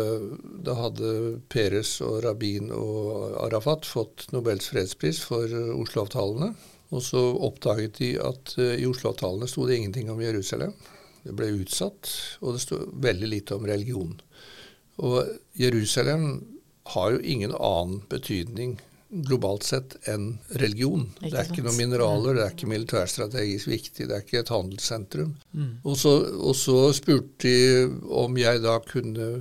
[0.65, 1.13] da hadde
[1.53, 5.45] Peres og Rabin og Arafat fått Nobels fredspris for
[5.77, 6.53] Oslo-avtalene.
[6.89, 10.73] Og så oppdaget de at eh, i Oslo-avtalene sto det ingenting om Jerusalem.
[11.21, 12.09] Det ble utsatt,
[12.41, 14.15] og det sto veldig lite om religion.
[15.05, 16.31] Og Jerusalem
[16.95, 21.07] har jo ingen annen betydning globalt sett en religion.
[21.17, 24.51] Ikke det er ikke noen mineraler, det er ikke militærstrategisk viktig, det er ikke et
[24.53, 25.31] handelssentrum.
[25.83, 27.87] Og, så, og så spurte de
[28.21, 29.31] om jeg da kunne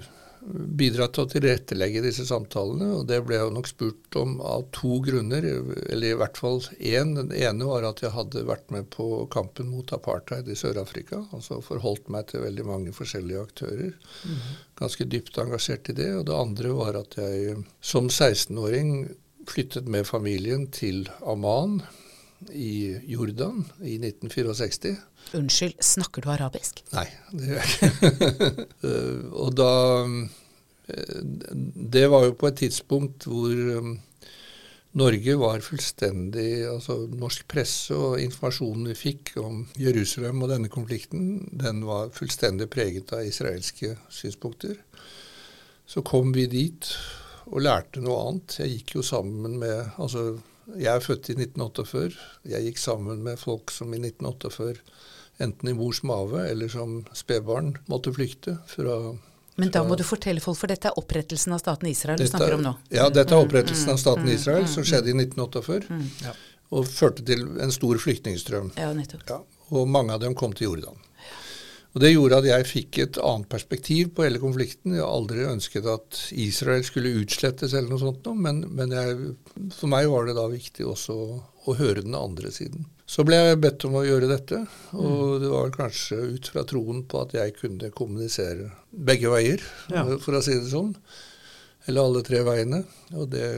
[0.49, 4.99] bidra til å tilrettelegge disse samtalene, og det ble jeg nok spurt om av to
[5.05, 7.13] grunner, eller i hvert fall én.
[7.19, 11.61] Den ene var at jeg hadde vært med på kampen mot apartheid i Sør-Afrika, altså
[11.65, 13.93] forholdt meg til veldig mange forskjellige aktører.
[14.79, 16.11] Ganske dypt engasjert i det.
[16.17, 19.11] Og det andre var at jeg som 16-åring
[19.51, 21.81] flyttet med familien til Amman
[22.55, 24.97] i Jordan i 1964.
[25.35, 26.83] Unnskyld, snakker du arabisk?
[26.95, 28.67] Nei, det gjør jeg ikke.
[28.89, 29.73] Eh, og da
[30.87, 31.23] eh,
[31.93, 33.89] Det var jo på et tidspunkt hvor eh,
[34.99, 41.49] Norge var fullstendig Altså norsk presse og informasjonen vi fikk om Jerusalem og denne konflikten,
[41.51, 44.79] den var fullstendig preget av israelske synspunkter.
[45.89, 46.93] Så kom vi dit
[47.49, 48.59] og lærte noe annet.
[48.61, 50.39] Jeg gikk jo sammen med Altså,
[50.77, 52.19] jeg er født i 1948.
[52.53, 54.83] Jeg gikk sammen med folk som i 1948
[55.39, 58.99] enten i mors mage eller som spedbarn måtte flykte fra
[59.59, 62.59] Men da må du fortelle folk, for dette er opprettelsen av staten Israel du snakker
[62.59, 62.75] om nå.
[62.95, 66.35] Ja, dette er opprettelsen av staten Israel, som skjedde i 1948.
[66.71, 68.73] og førte til en stor flyktningstrøm.
[68.77, 69.25] Ja, nettopp.
[69.31, 69.41] Ja,
[69.73, 70.99] og mange av dem kom til Jordan.
[71.99, 74.93] Og Det gjorde at jeg fikk et annet perspektiv på hele konflikten.
[74.95, 79.33] Jeg har aldri ønsket at Israel skulle utslettes eller noe sånt, men, men jeg,
[79.75, 82.87] for meg var det da viktig også å, høre den andre siden.
[83.05, 84.61] Så ble jeg bedt om å gjøre dette,
[84.95, 90.07] og det var kanskje ut fra troen på at jeg kunne kommunisere begge veier, ja.
[90.23, 90.95] for å si det sånn.
[91.91, 92.85] Eller alle tre veiene.
[93.19, 93.51] Og det,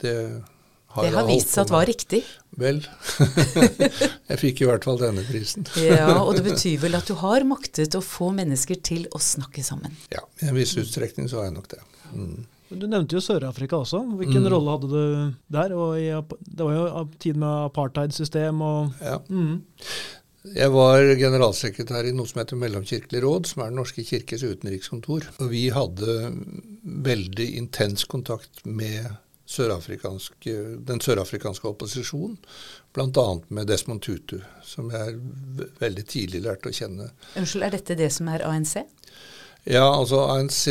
[0.00, 0.14] det
[0.94, 2.22] har det har vist seg at var riktig.
[2.58, 2.80] Vel.
[4.30, 5.66] jeg fikk i hvert fall denne prisen.
[5.78, 9.62] ja, Og det betyr vel at du har maktet å få mennesker til å snakke
[9.66, 9.94] sammen?
[10.14, 11.82] Ja, i en viss utstrekning så har jeg nok det.
[12.12, 12.38] Mm.
[12.68, 14.02] Du nevnte jo Sør-Afrika også.
[14.18, 14.50] Hvilken mm.
[14.52, 15.02] rolle hadde du
[15.54, 15.72] der?
[15.96, 16.10] I,
[16.44, 19.18] det var jo tid med apartheidsystem og Ja.
[19.30, 19.60] Mm.
[20.54, 25.26] Jeg var generalsekretær i noe som heter Mellomkirkelig råd, som er Den norske kirkes utenrikskontor.
[25.42, 26.14] Og vi hadde
[27.08, 29.10] veldig intens kontakt med
[29.48, 32.36] den sørafrikanske opposisjonen,
[32.94, 33.26] bl.a.
[33.48, 35.16] med Desmond Tutu, som jeg
[35.80, 37.10] veldig tidlig lærte å kjenne.
[37.36, 38.76] Unnskyld, Er dette det som er ANC?
[39.68, 40.62] Ja, altså ANC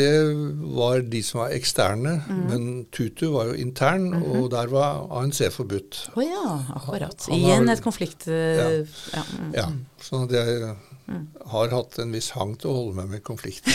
[0.74, 2.38] var de som var eksterne, mm.
[2.48, 2.62] men
[2.94, 4.38] Tutu var jo intern, mm -hmm.
[4.38, 6.10] og der var ANC forbudt.
[6.14, 7.28] Å oh ja, akkurat.
[7.30, 8.26] Igjen et konflikt...
[8.26, 8.70] Ja.
[9.14, 9.24] ja.
[9.38, 9.54] Mm.
[9.54, 9.66] ja.
[10.00, 10.74] Sånn at jeg
[11.08, 11.24] Mm.
[11.46, 13.72] Har hatt en viss hang til å holde meg med konflikter.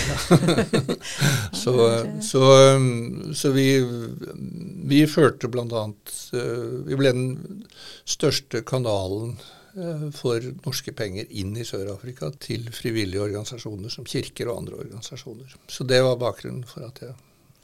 [1.63, 1.74] så,
[2.22, 2.43] så,
[2.76, 3.67] um, så, vi,
[4.89, 5.65] vi førte bl.a.
[5.65, 7.65] Uh, vi ble den
[8.06, 9.36] største kanalen
[9.80, 15.58] uh, for norske penger inn i Sør-Afrika til frivillige organisasjoner som kirker og andre organisasjoner.
[15.65, 17.15] Så det var bakgrunnen for at jeg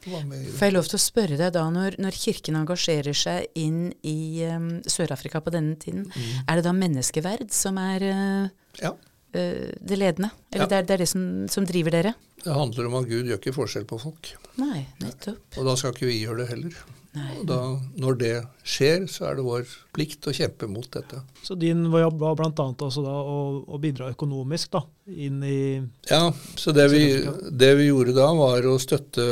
[0.09, 0.55] var med i det.
[0.57, 4.47] Får jeg lov til å spørre deg da, når, når Kirken engasjerer seg inn i
[4.49, 6.49] um, Sør-Afrika på denne tiden, mm.
[6.49, 8.49] er det da menneskeverd som er uh,
[8.81, 8.95] ja.
[9.33, 10.29] Eh, det ledende?
[10.51, 10.69] Eller ja.
[10.69, 12.13] det, er, det, er, det som, som, driver dere?
[12.43, 14.31] Det handler om at Gud gjør ikke forskjell på folk.
[14.59, 15.59] Nei, nettopp.
[15.59, 16.79] Og da skal ikke vi gjøre det heller.
[17.17, 17.39] Nei.
[17.49, 17.57] Da,
[17.97, 19.63] når det skjer, så er det vår
[19.95, 21.23] plikt å kjempe mot dette.
[21.41, 22.65] Så din jobb var bl.a.
[22.69, 25.61] også da å, å, bidra økonomisk da, inn i
[26.05, 27.01] Ja, så det vi,
[27.49, 29.25] det vi, gjorde da, var å støtte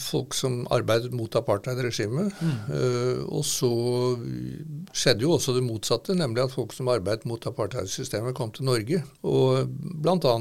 [0.00, 2.40] folk som arbeidet mot apartheidregimet.
[2.40, 2.54] Mm.
[2.72, 3.70] Uh, og så
[4.96, 9.02] skjedde jo også det motsatte, nemlig at folk som arbeidet mot apartheidsystemet, kom til Norge.
[9.28, 10.38] Og bl.a.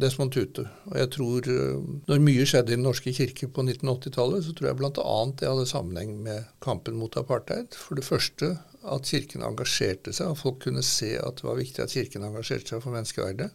[0.00, 0.64] Desmond Tutu.
[0.90, 4.70] Og jeg tror, uh, Når mye skjedde i Den norske kirke på 1980-tallet, så tror
[4.70, 5.16] jeg bl.a.
[5.38, 7.76] det hadde sammenheng med kampen mot apartheid.
[7.76, 11.84] For det første at Kirken engasjerte seg, og folk kunne se at det var viktig
[11.84, 13.50] at Kirken engasjerte seg for menneskeverdet.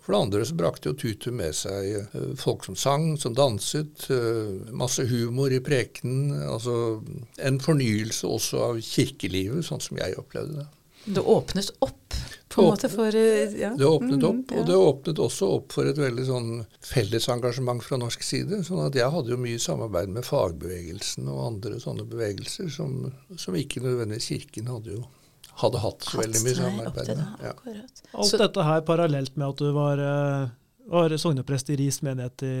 [0.00, 4.08] For det andre så brakte jo Tutu med seg uh, folk som sang, som danset,
[4.10, 6.34] uh, masse humor i prekenen.
[6.48, 6.98] Altså
[7.38, 10.68] en fornyelse også av kirkelivet, sånn som jeg opplevde det.
[11.04, 12.14] Det åpnet opp
[12.50, 13.70] på en måte for eh, ja.
[13.78, 16.48] Det åpnet opp, mm, og det åpnet også opp for et veldig sånn
[16.82, 18.62] fellesengasjement fra norsk side.
[18.66, 23.58] sånn at jeg hadde jo mye samarbeid med fagbevegelsen og andre sånne bevegelser som, som
[23.58, 25.04] ikke nødvendigvis Kirken hadde jo
[25.60, 27.44] hadde hatt så veldig mye samarbeid med.
[27.44, 27.54] Ja.
[28.16, 30.48] Alt dette her parallelt med at du var, eh,
[30.90, 32.56] var sogneprest i Ris menighet i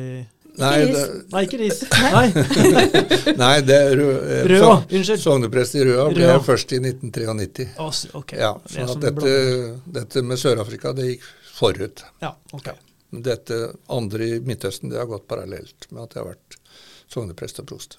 [0.60, 1.80] Nei, det, Nei, ikke ris.
[2.16, 2.26] Nei,
[3.40, 4.18] Nei det er Røa.
[4.20, 5.22] Eh, Røa unnskyld.
[5.22, 7.68] Sogneprest i Røa ble jeg først i 1993.
[7.80, 8.42] Oh, okay.
[8.42, 9.34] ja, så det dette,
[9.98, 12.04] dette, med Sør-Afrika, det gikk forut.
[12.24, 12.70] Ja, ok.
[13.30, 16.60] Dette andre i Midtøsten, det har gått parallelt med at jeg har vært
[17.10, 17.98] sogneprest og prost.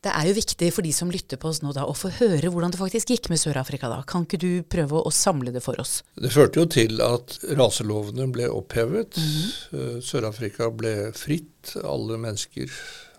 [0.00, 2.48] Det er jo viktig for de som lytter på oss nå da, å få høre
[2.48, 3.98] hvordan det faktisk gikk med Sør-Afrika da.
[4.08, 5.98] Kan ikke du prøve å samle det for oss?
[6.16, 9.20] Det førte jo til at raselovene ble opphevet.
[9.20, 10.00] Mm.
[10.04, 11.74] Sør-Afrika ble fritt.
[11.84, 12.72] Alle mennesker,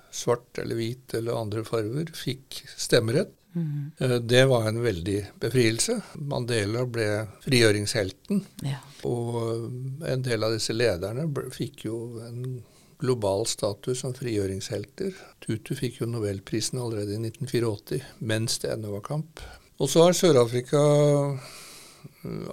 [0.09, 3.35] svart eller hvit eller andre farver, fikk stemmerett.
[3.53, 3.91] Mm.
[4.25, 5.99] Det var en veldig befrielse.
[6.33, 7.07] Mandela ble
[7.45, 8.41] frigjøringshelten.
[8.65, 8.79] Ja.
[9.05, 12.61] Og en del av disse lederne fikk jo en
[13.01, 15.15] global status som frigjøringshelter.
[15.43, 19.41] Tutu fikk jo nobelprisen allerede i 1984, mens det ennå var kamp.
[19.81, 20.81] Og så har Sør-Afrika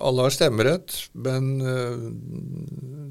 [0.01, 2.09] Alle har stemmerett, men eh,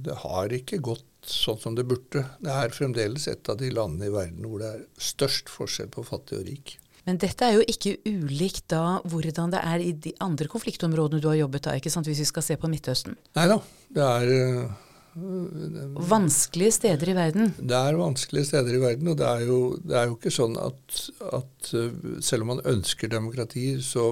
[0.05, 2.23] det har ikke gått sånn som det burde.
[2.41, 6.05] Det er fremdeles et av de landene i verden hvor det er størst forskjell på
[6.07, 6.77] fattig og rik.
[7.07, 11.29] Men dette er jo ikke ulikt da hvordan det er i de andre konfliktområdene du
[11.29, 13.15] har jobbet da, ikke sant, hvis vi skal se på Midtøsten?
[13.37, 13.61] Nei da.
[13.95, 14.86] Det er eh,
[15.17, 17.53] Vanskelige steder i verden?
[17.57, 19.09] Det er vanskelige steder i verden.
[19.11, 20.99] Og det er jo, det er jo ikke sånn at,
[21.39, 24.11] at, uh, selv om man ønsker demokrati, så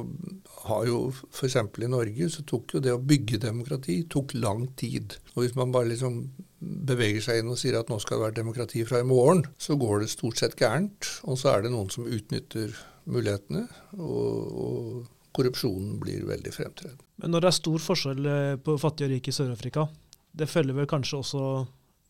[0.66, 1.60] har jo f.eks.
[1.62, 5.20] i Norge så tok jo det å bygge demokrati tok lang tid.
[5.36, 6.24] Og hvis man bare liksom
[6.60, 9.78] beveger seg inn og sier at nå skal det være demokrati fra i morgen, så
[9.78, 11.12] går det stort sett gærent.
[11.30, 12.74] Og så er det noen som utnytter
[13.06, 13.68] mulighetene.
[14.02, 15.04] og, og
[15.36, 17.04] korrupsjonen blir veldig fremtredende.
[17.22, 19.86] Men når det er stor forskjell eh, på fattig og rik i Sør-Afrika,
[20.36, 21.42] det følger vel kanskje også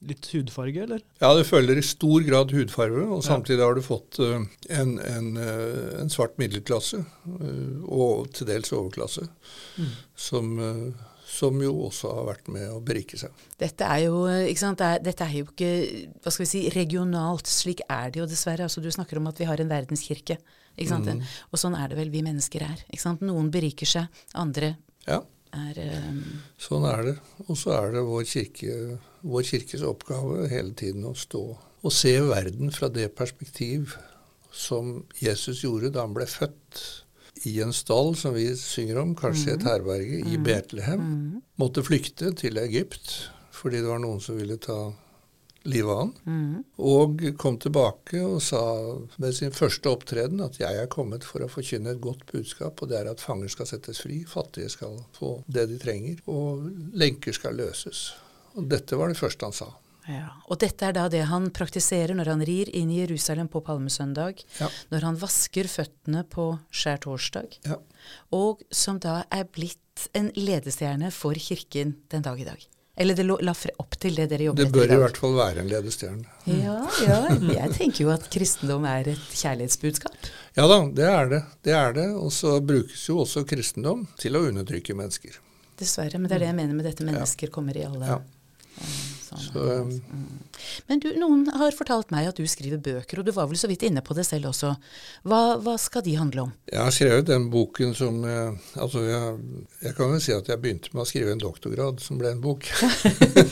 [0.06, 1.02] litt hudfarge, eller?
[1.22, 5.32] Ja, det følger i stor grad hudfarge, og samtidig har du fått uh, en, en,
[5.40, 9.26] uh, en, svart middelklasse, uh, og til dels overklasse,
[9.80, 9.94] mm.
[10.28, 10.52] som,
[11.26, 13.46] som, jo også har vært med å berike seg.
[13.62, 14.74] Dette er jo, ikke,
[15.06, 15.72] dette er jo ikke
[16.22, 17.50] hva skal vi si, regionalt.
[17.50, 18.68] Slik er det jo dessverre.
[18.68, 20.38] Altså, du snakker om at vi har en verdenskirke.
[20.76, 21.22] Mm.
[21.56, 22.84] Og sånn er det vel vi mennesker er.
[23.24, 25.22] Noen beriker seg, andre ja
[25.56, 26.20] er um...
[26.62, 27.16] Sånn er det.
[27.48, 31.46] Og så er det vår, kirke, vår, kirkes oppgave hele tiden å stå
[31.86, 33.94] og se verden fra det perspektiv
[34.50, 36.82] som Jesus gjorde da han ble født
[37.46, 39.68] i en stall, som vi synger om, kanskje et mm.
[39.70, 40.46] herberge i mm.
[40.48, 41.04] Betlehem.
[41.06, 41.42] Mm.
[41.62, 43.14] Måtte flykte til Egypt
[43.56, 44.80] fordi det var noen som ville ta
[45.66, 46.12] livet an.
[46.26, 46.64] Mm.
[46.78, 48.62] Og kom tilbake og sa
[49.22, 52.92] med sin første opptreden at jeg er kommet for å forkynne et godt budskap, og
[52.92, 57.36] det er at fanger skal settes fri, fattige skal få det de trenger, og lenker
[57.36, 58.12] skal løses.
[58.56, 59.74] Og dette var det første han sa.
[60.06, 63.64] Ja, Og dette er da det han praktiserer når han rir inn i Jerusalem på
[63.66, 64.70] palmesøndag, ja.
[64.94, 67.80] når han vasker føttene på skjærtorsdag, ja.
[68.30, 72.70] og som da er blitt en ledestjerne for kirken den dag i dag.
[72.96, 74.72] Eller det la opp til det dere jobber med?
[74.72, 76.24] Det bør i hvert fall være en ledestjerne.
[76.48, 77.18] Ja, ja,
[77.58, 80.30] jeg tenker jo at kristendom er et kjærlighetsbudskap.
[80.56, 81.42] Ja da, det er det.
[81.68, 82.08] Det er det.
[82.16, 85.42] Og så brukes jo også kristendom til å undertrykke mennesker.
[85.76, 88.22] Dessverre, men det er det jeg mener med dette mennesker kommer i alle ja.
[89.40, 90.46] Sånn, så, um.
[90.88, 93.70] Men du, noen har fortalt meg at du skriver bøker, og du var vel så
[93.70, 94.74] vidt inne på det selv også.
[95.28, 96.54] Hva, hva skal de handle om?
[96.72, 99.36] Jeg har skrevet den boken som eh, Altså, jeg,
[99.84, 102.42] jeg kan vel si at jeg begynte med å skrive en doktorgrad som ble en
[102.44, 102.68] bok.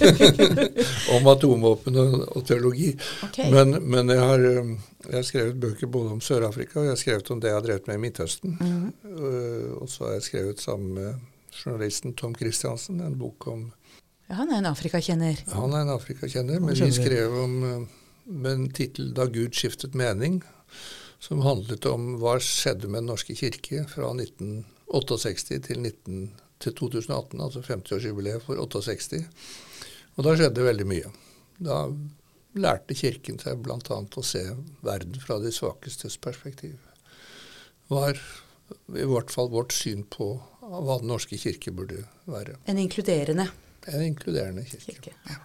[1.15, 2.93] om atomvåpen og, og teologi.
[3.29, 3.51] Okay.
[3.53, 4.73] Men, men jeg, har, um,
[5.07, 7.67] jeg, har, skrevet bøker både om Sør-Afrika, og jeg har skrevet om det jeg har
[7.67, 8.57] drevet med i Midtøsten.
[8.59, 8.89] Mm.
[9.03, 13.67] Uh, og så har jeg skrevet sammen med journalisten Tom Christiansen en bok om
[14.27, 15.43] ja, han er en afrikakjenner.
[15.53, 20.41] Han er en afrikakjenner, men vi skrev om eh, med en 'Da Gud skiftet mening',
[21.19, 27.41] som handlet om hva skjedde med Den norske kirke fra 1968 til, 19, til 2018,
[27.41, 29.23] altså 50-årsjubileet for 68.
[30.15, 31.11] Og da skjedde veldig mye.
[31.63, 31.87] Da
[32.53, 33.77] lærte Kirken seg bl.a.
[33.79, 34.43] å se
[34.81, 36.77] verden fra de svakestes perspektiv.
[37.89, 38.19] Var
[38.93, 42.55] i hvert fall vårt syn på hva Den norske kirke burde være.
[42.65, 43.49] En inkluderende
[43.91, 44.85] en inkluderende kirke.
[44.91, 45.15] kirke.
[45.29, 45.39] Ja,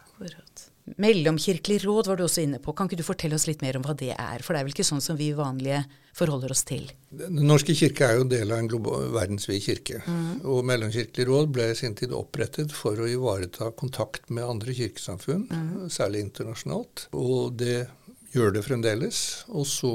[0.96, 2.72] Mellomkirkelig råd var du også inne på.
[2.72, 4.42] Kan ikke du fortelle oss litt mer om hva det er?
[4.44, 5.82] For det er vel ikke sånn som vi vanlige
[6.16, 6.88] forholder oss til?
[7.10, 8.70] Den norske kirke er jo en del av en
[9.14, 10.00] verdensvid kirke.
[10.06, 10.46] Mm.
[10.48, 15.46] Og Mellomkirkelig råd ble i sin tid opprettet for å ivareta kontakt med andre kirkesamfunn,
[15.50, 15.88] mm.
[15.92, 17.08] særlig internasjonalt.
[17.18, 17.86] Og det
[18.34, 19.22] gjør det fremdeles.
[19.48, 19.92] Og så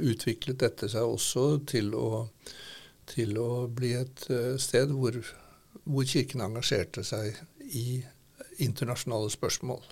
[0.00, 2.26] utviklet dette seg også til å,
[3.10, 5.18] til å bli et eh, sted hvor,
[5.84, 7.40] hvor Kirken engasjerte seg
[7.78, 8.02] i
[8.62, 9.82] internasjonale spørsmål.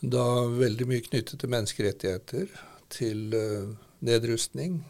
[0.00, 2.52] Da veldig mye knyttet til menneskerettigheter,
[2.92, 4.80] til uh, nedrustning,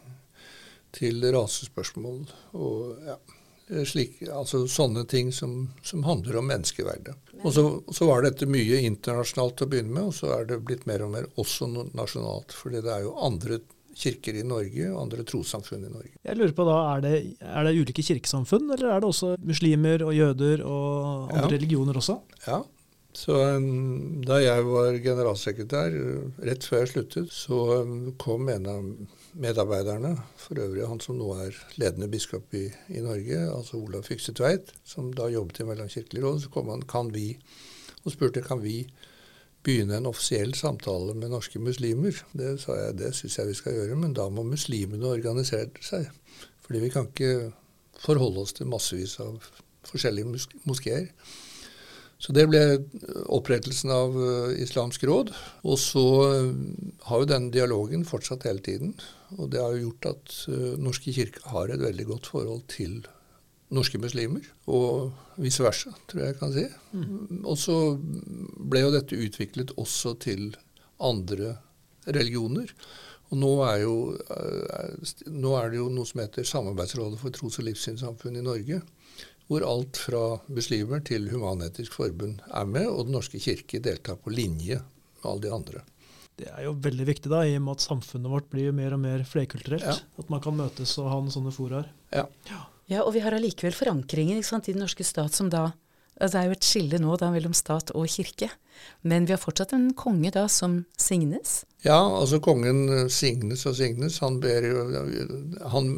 [0.95, 2.23] til rasespørsmål
[2.57, 3.17] og ja,
[3.85, 7.13] slik, altså sånne ting som, som handler om menneskeverdet.
[7.43, 10.61] Og så, så, var dette mye internasjonalt til å begynne med, og så er det
[10.65, 12.55] blitt mer og mer også nasjonalt.
[12.55, 13.59] fordi det er jo andre
[13.99, 16.15] kirker i Norge og andre trossamfunn i Norge.
[16.25, 20.05] Jeg lurer på da, er det, er det, ulike kirkesamfunn, eller er det også muslimer
[20.07, 21.53] og jøder og andre ja.
[21.57, 22.19] religioner også?
[22.47, 22.61] Ja.
[23.19, 28.69] Så um, Da jeg var generalsekretær, uh, rett før jeg sluttet, så um, kom en
[28.69, 28.85] av
[29.39, 34.33] medarbeiderne, for øvrig han som nå er ledende biskop i, i Norge, altså Olav Fykse
[34.37, 37.33] Tveit, som da jobbet i Mellomkirkelig råd, så kom han kan vi,
[38.03, 38.83] og spurte kan vi
[39.65, 42.15] begynne en offisiell samtale med norske muslimer.
[42.37, 46.07] Det sa jeg, det syns jeg vi skal gjøre, men da må muslimene organisere seg.
[46.65, 47.51] Fordi vi kan ikke
[47.99, 49.37] forholde oss til massevis av
[49.89, 51.09] forskjellige mos moskeer.
[52.19, 52.61] Så det ble
[53.31, 55.31] opprettelsen av uh, Islamsk råd.
[55.63, 56.49] Og så uh,
[57.07, 58.91] har jo den dialogen fortsatt hele tiden.
[59.37, 62.99] Og det har jo gjort at uh, Norske kirke har et veldig godt forhold til
[63.73, 66.65] norske muslimer, og vice versa, tror jeg jeg kan si.
[66.97, 67.43] Mm.
[67.43, 70.49] Og så ble jo dette utviklet også til
[70.99, 71.55] andre
[72.09, 72.71] religioner.
[73.29, 73.95] Og nå er, jo,
[74.33, 78.81] eh, nå er, det jo noe som heter Samarbeidsrådet for tros- og livssynssamfunn i Norge.
[79.49, 84.33] Hvor alt fra muslimer til Human-Etisk Forbund er med, og Den norske kirke deltar på
[84.33, 85.85] linje med alle de andre.
[86.39, 89.01] Det er jo veldig viktig, da, i og med at samfunnet vårt blir mer og
[89.03, 89.85] mer flerkulturelt.
[89.85, 89.97] Ja.
[90.21, 91.89] At man kan møtes og ha noen sånne foraer.
[92.15, 92.25] Ja.
[92.49, 92.61] ja.
[92.89, 95.69] Ja, og vi har allikevel forankringen sant, i den norske stat som da
[96.19, 98.49] Altså, det er jo et skille nå da mellom stat og kirke.
[99.07, 101.61] Men vi har fortsatt en konge da som signes.
[101.85, 104.17] Ja, altså kongen eh, signes og signes.
[104.23, 104.83] Han, ber jo,
[105.71, 105.93] han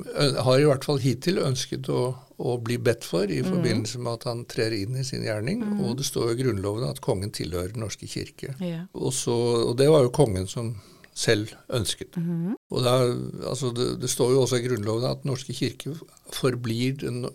[0.46, 2.04] har i hvert fall hittil ønsket å,
[2.38, 5.66] å bli bedt for i forbindelse med at han trer inn i sin gjerning.
[5.82, 8.54] Og det står i Grunnloven at kongen tilhører Den norske kirke.
[8.62, 8.86] Ja.
[8.94, 9.38] Og, så,
[9.72, 10.76] og det var jo kongen som
[11.14, 12.16] selv ønsket.
[12.72, 13.16] Og det, er,
[13.52, 15.96] altså det, det står jo også i Grunnloven at Den norske kirke
[16.32, 17.26] forblir den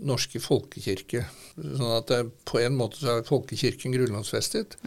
[0.00, 1.24] norske folkekirke.
[1.56, 4.78] Sånn at det, på en måte så er folkekirken grunnlovsfestet.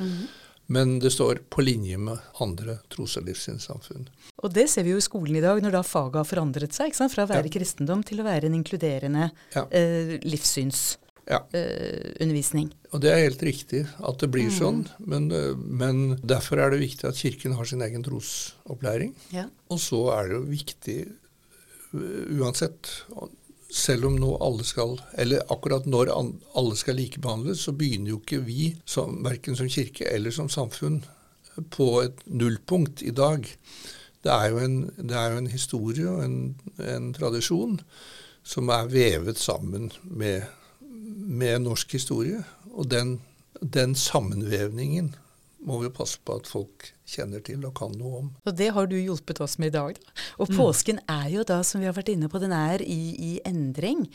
[0.73, 4.05] Men det står på linje med andre tros- og livssynssamfunn.
[4.43, 6.95] Og det ser vi jo i skolen i dag, når da faget har forandret seg.
[7.11, 9.65] Fra å være kristendom til å være en inkluderende Ja.
[9.71, 10.99] eh, livssynsundervisning.
[11.29, 11.39] Ja.
[12.91, 16.81] Og det er helt riktig at det blir sånn, men, øh, men derfor er det
[16.83, 19.13] viktig at Kirken har sin egen trosopplæring.
[19.35, 19.47] Ja.
[19.71, 20.97] Og så er det jo viktig
[21.95, 22.91] øh, uansett,
[23.73, 28.43] selv om nå alle skal, eller akkurat når alle skal likebehandles, så begynner jo ikke
[28.45, 31.01] vi, som, verken som kirke eller som samfunn,
[31.73, 33.45] på et nullpunkt i dag.
[34.23, 36.37] Det er jo en, det er jo en historie og en,
[36.81, 37.79] en tradisjon
[38.43, 40.47] som er vevet sammen med,
[41.33, 42.43] med norsk historie.
[42.73, 43.17] Og den,
[43.61, 45.13] den sammenvevningen
[45.63, 48.29] må vi passe på at folk kjenner til og kan noe om.
[48.43, 49.99] Og det har du hjulpet oss med i dag.
[49.99, 50.25] Da.
[50.43, 53.31] Og påsken er jo da, som vi har vært inne på, den er i, i
[53.47, 54.05] endring.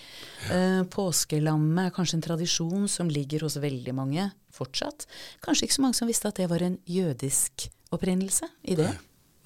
[0.52, 5.08] Eh, påskelammet er kanskje en tradisjon som ligger hos veldig mange fortsatt.
[5.44, 8.90] Kanskje ikke så mange som visste at det var en jødisk opprinnelse i det.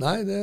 [0.03, 0.43] Nei, det,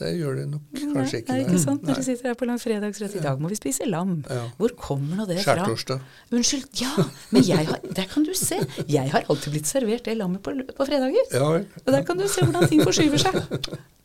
[0.00, 1.34] det gjør det nok kanskje ikke.
[1.34, 1.84] Nei, ikke sant?
[1.86, 4.16] Når du sitter her på langfredagsrett i dag, må vi spise lam.
[4.26, 4.44] Ja.
[4.60, 5.58] Hvor kommer nå det fra?
[5.60, 6.04] Skjærtorsdag.
[6.36, 8.60] Unnskyld, ja, men jeg har, der kan du se.
[8.90, 11.34] Jeg har alltid blitt servert det lammet på, på fredager.
[11.36, 11.66] Ja vel.
[11.84, 13.36] Og der kan du se hvordan ting forskyver seg.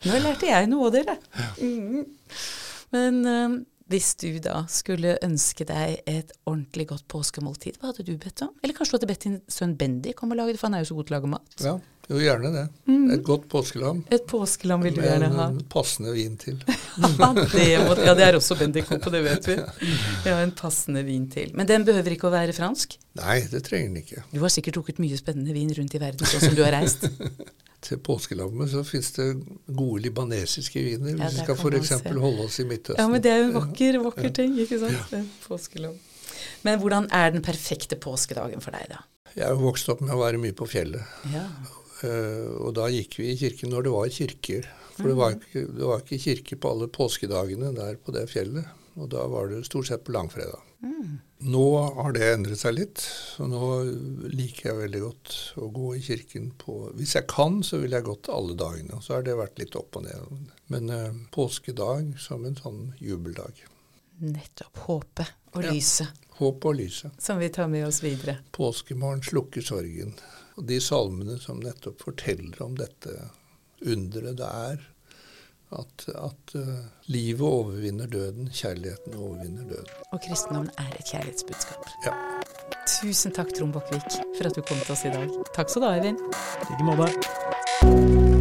[0.06, 1.16] Nå lærte jeg noe av dere.
[1.60, 2.04] Mm.
[2.94, 3.56] Men øh,
[3.90, 8.50] hvis du da skulle ønske deg et ordentlig godt påskemåltid, hva hadde du bedt om?
[8.62, 10.82] Eller kanskje du hadde bedt din sønn Bendy om og lage det, for han er
[10.82, 11.54] jo så god til å lage mat.
[11.62, 11.74] Ja,
[12.10, 12.64] jo gjerne det.
[13.16, 14.04] Et godt påskelam.
[14.14, 15.46] Et påskelam vil du Med gjerne ha.
[15.50, 16.60] en passende vin til.
[16.96, 19.56] Ja, det, må, ja, det er også og det vet vi.
[20.24, 21.50] Ja, en passende vin til.
[21.52, 22.94] Men den behøver ikke å være fransk.
[23.20, 24.22] Nei, det trenger den ikke.
[24.32, 27.04] Du har sikkert drukket mye spennende vin rundt i verden, sånn som du har reist.
[27.86, 29.26] Til påskelammet så fins det
[29.68, 31.92] gode libanesiske viner, Ja, hvis vi der skal f.eks.
[32.16, 33.02] holde oss i Midtøsten.
[33.02, 35.12] Ja, men det er jo en vakker, vakker ting, ikke sant?
[35.12, 35.20] Ja.
[35.44, 35.98] Påskelam.
[36.64, 39.04] Men hvordan er den perfekte påskedagen for deg, da?
[39.36, 41.04] Jeg er jo vokst opp med å være mye på fjellet.
[41.34, 41.44] Ja.
[42.04, 44.68] Eh, og da gikk vi i kirken når det var kirker.
[44.96, 48.68] For det var, ikke, det var ikke kirke på alle påskedagene der på det fjellet.
[48.96, 50.62] Og da var det stort sett på langfredag.
[51.46, 51.64] Nå
[51.98, 53.02] har det endret seg litt.
[53.42, 53.68] Og nå
[54.32, 58.08] liker jeg veldig godt å gå i kirken på Hvis jeg kan, så ville jeg
[58.08, 58.96] gått alle dagene.
[58.96, 60.52] Og så har det vært litt opp og ned.
[60.72, 63.60] Men eh, påskedag som en sånn jubeldag.
[64.24, 64.84] Nettopp.
[64.86, 67.12] Håpet og lyset Håp og lyset.
[67.18, 68.38] som vi tar med oss videre.
[68.52, 70.12] Påskemorgen slukker sorgen.
[70.56, 73.12] Og de salmene som nettopp forteller om dette
[73.84, 74.84] underet det er,
[75.76, 79.90] at, at uh, livet overvinner døden, kjærligheten overvinner døden.
[80.12, 81.90] Og kristendommen er et kjærlighetsbudskap.
[82.06, 82.14] Ja.
[82.86, 84.08] Tusen takk, Trond Bokkvik,
[84.38, 85.36] for at du kom til oss i dag.
[85.58, 86.22] Takk skal du ha, Eivind.
[86.70, 88.35] I like måte.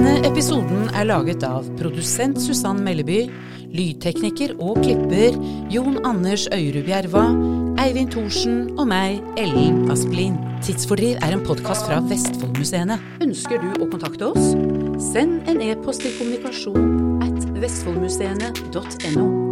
[0.00, 3.26] Denne episoden er laget av produsent Susann Melleby,
[3.68, 5.36] lydtekniker og klipper
[5.68, 7.26] Jon Anders Øyrud Bjerva,
[7.84, 10.40] Eivind Thorsen og meg, Ellen Asplin.
[10.64, 12.96] Tidsfordriv er en podkast fra Vestfoldmuseene.
[13.20, 14.56] Ønsker du å kontakte oss?
[15.10, 19.49] Send en e-post til kommunikasjon at vestfoldmuseene.no.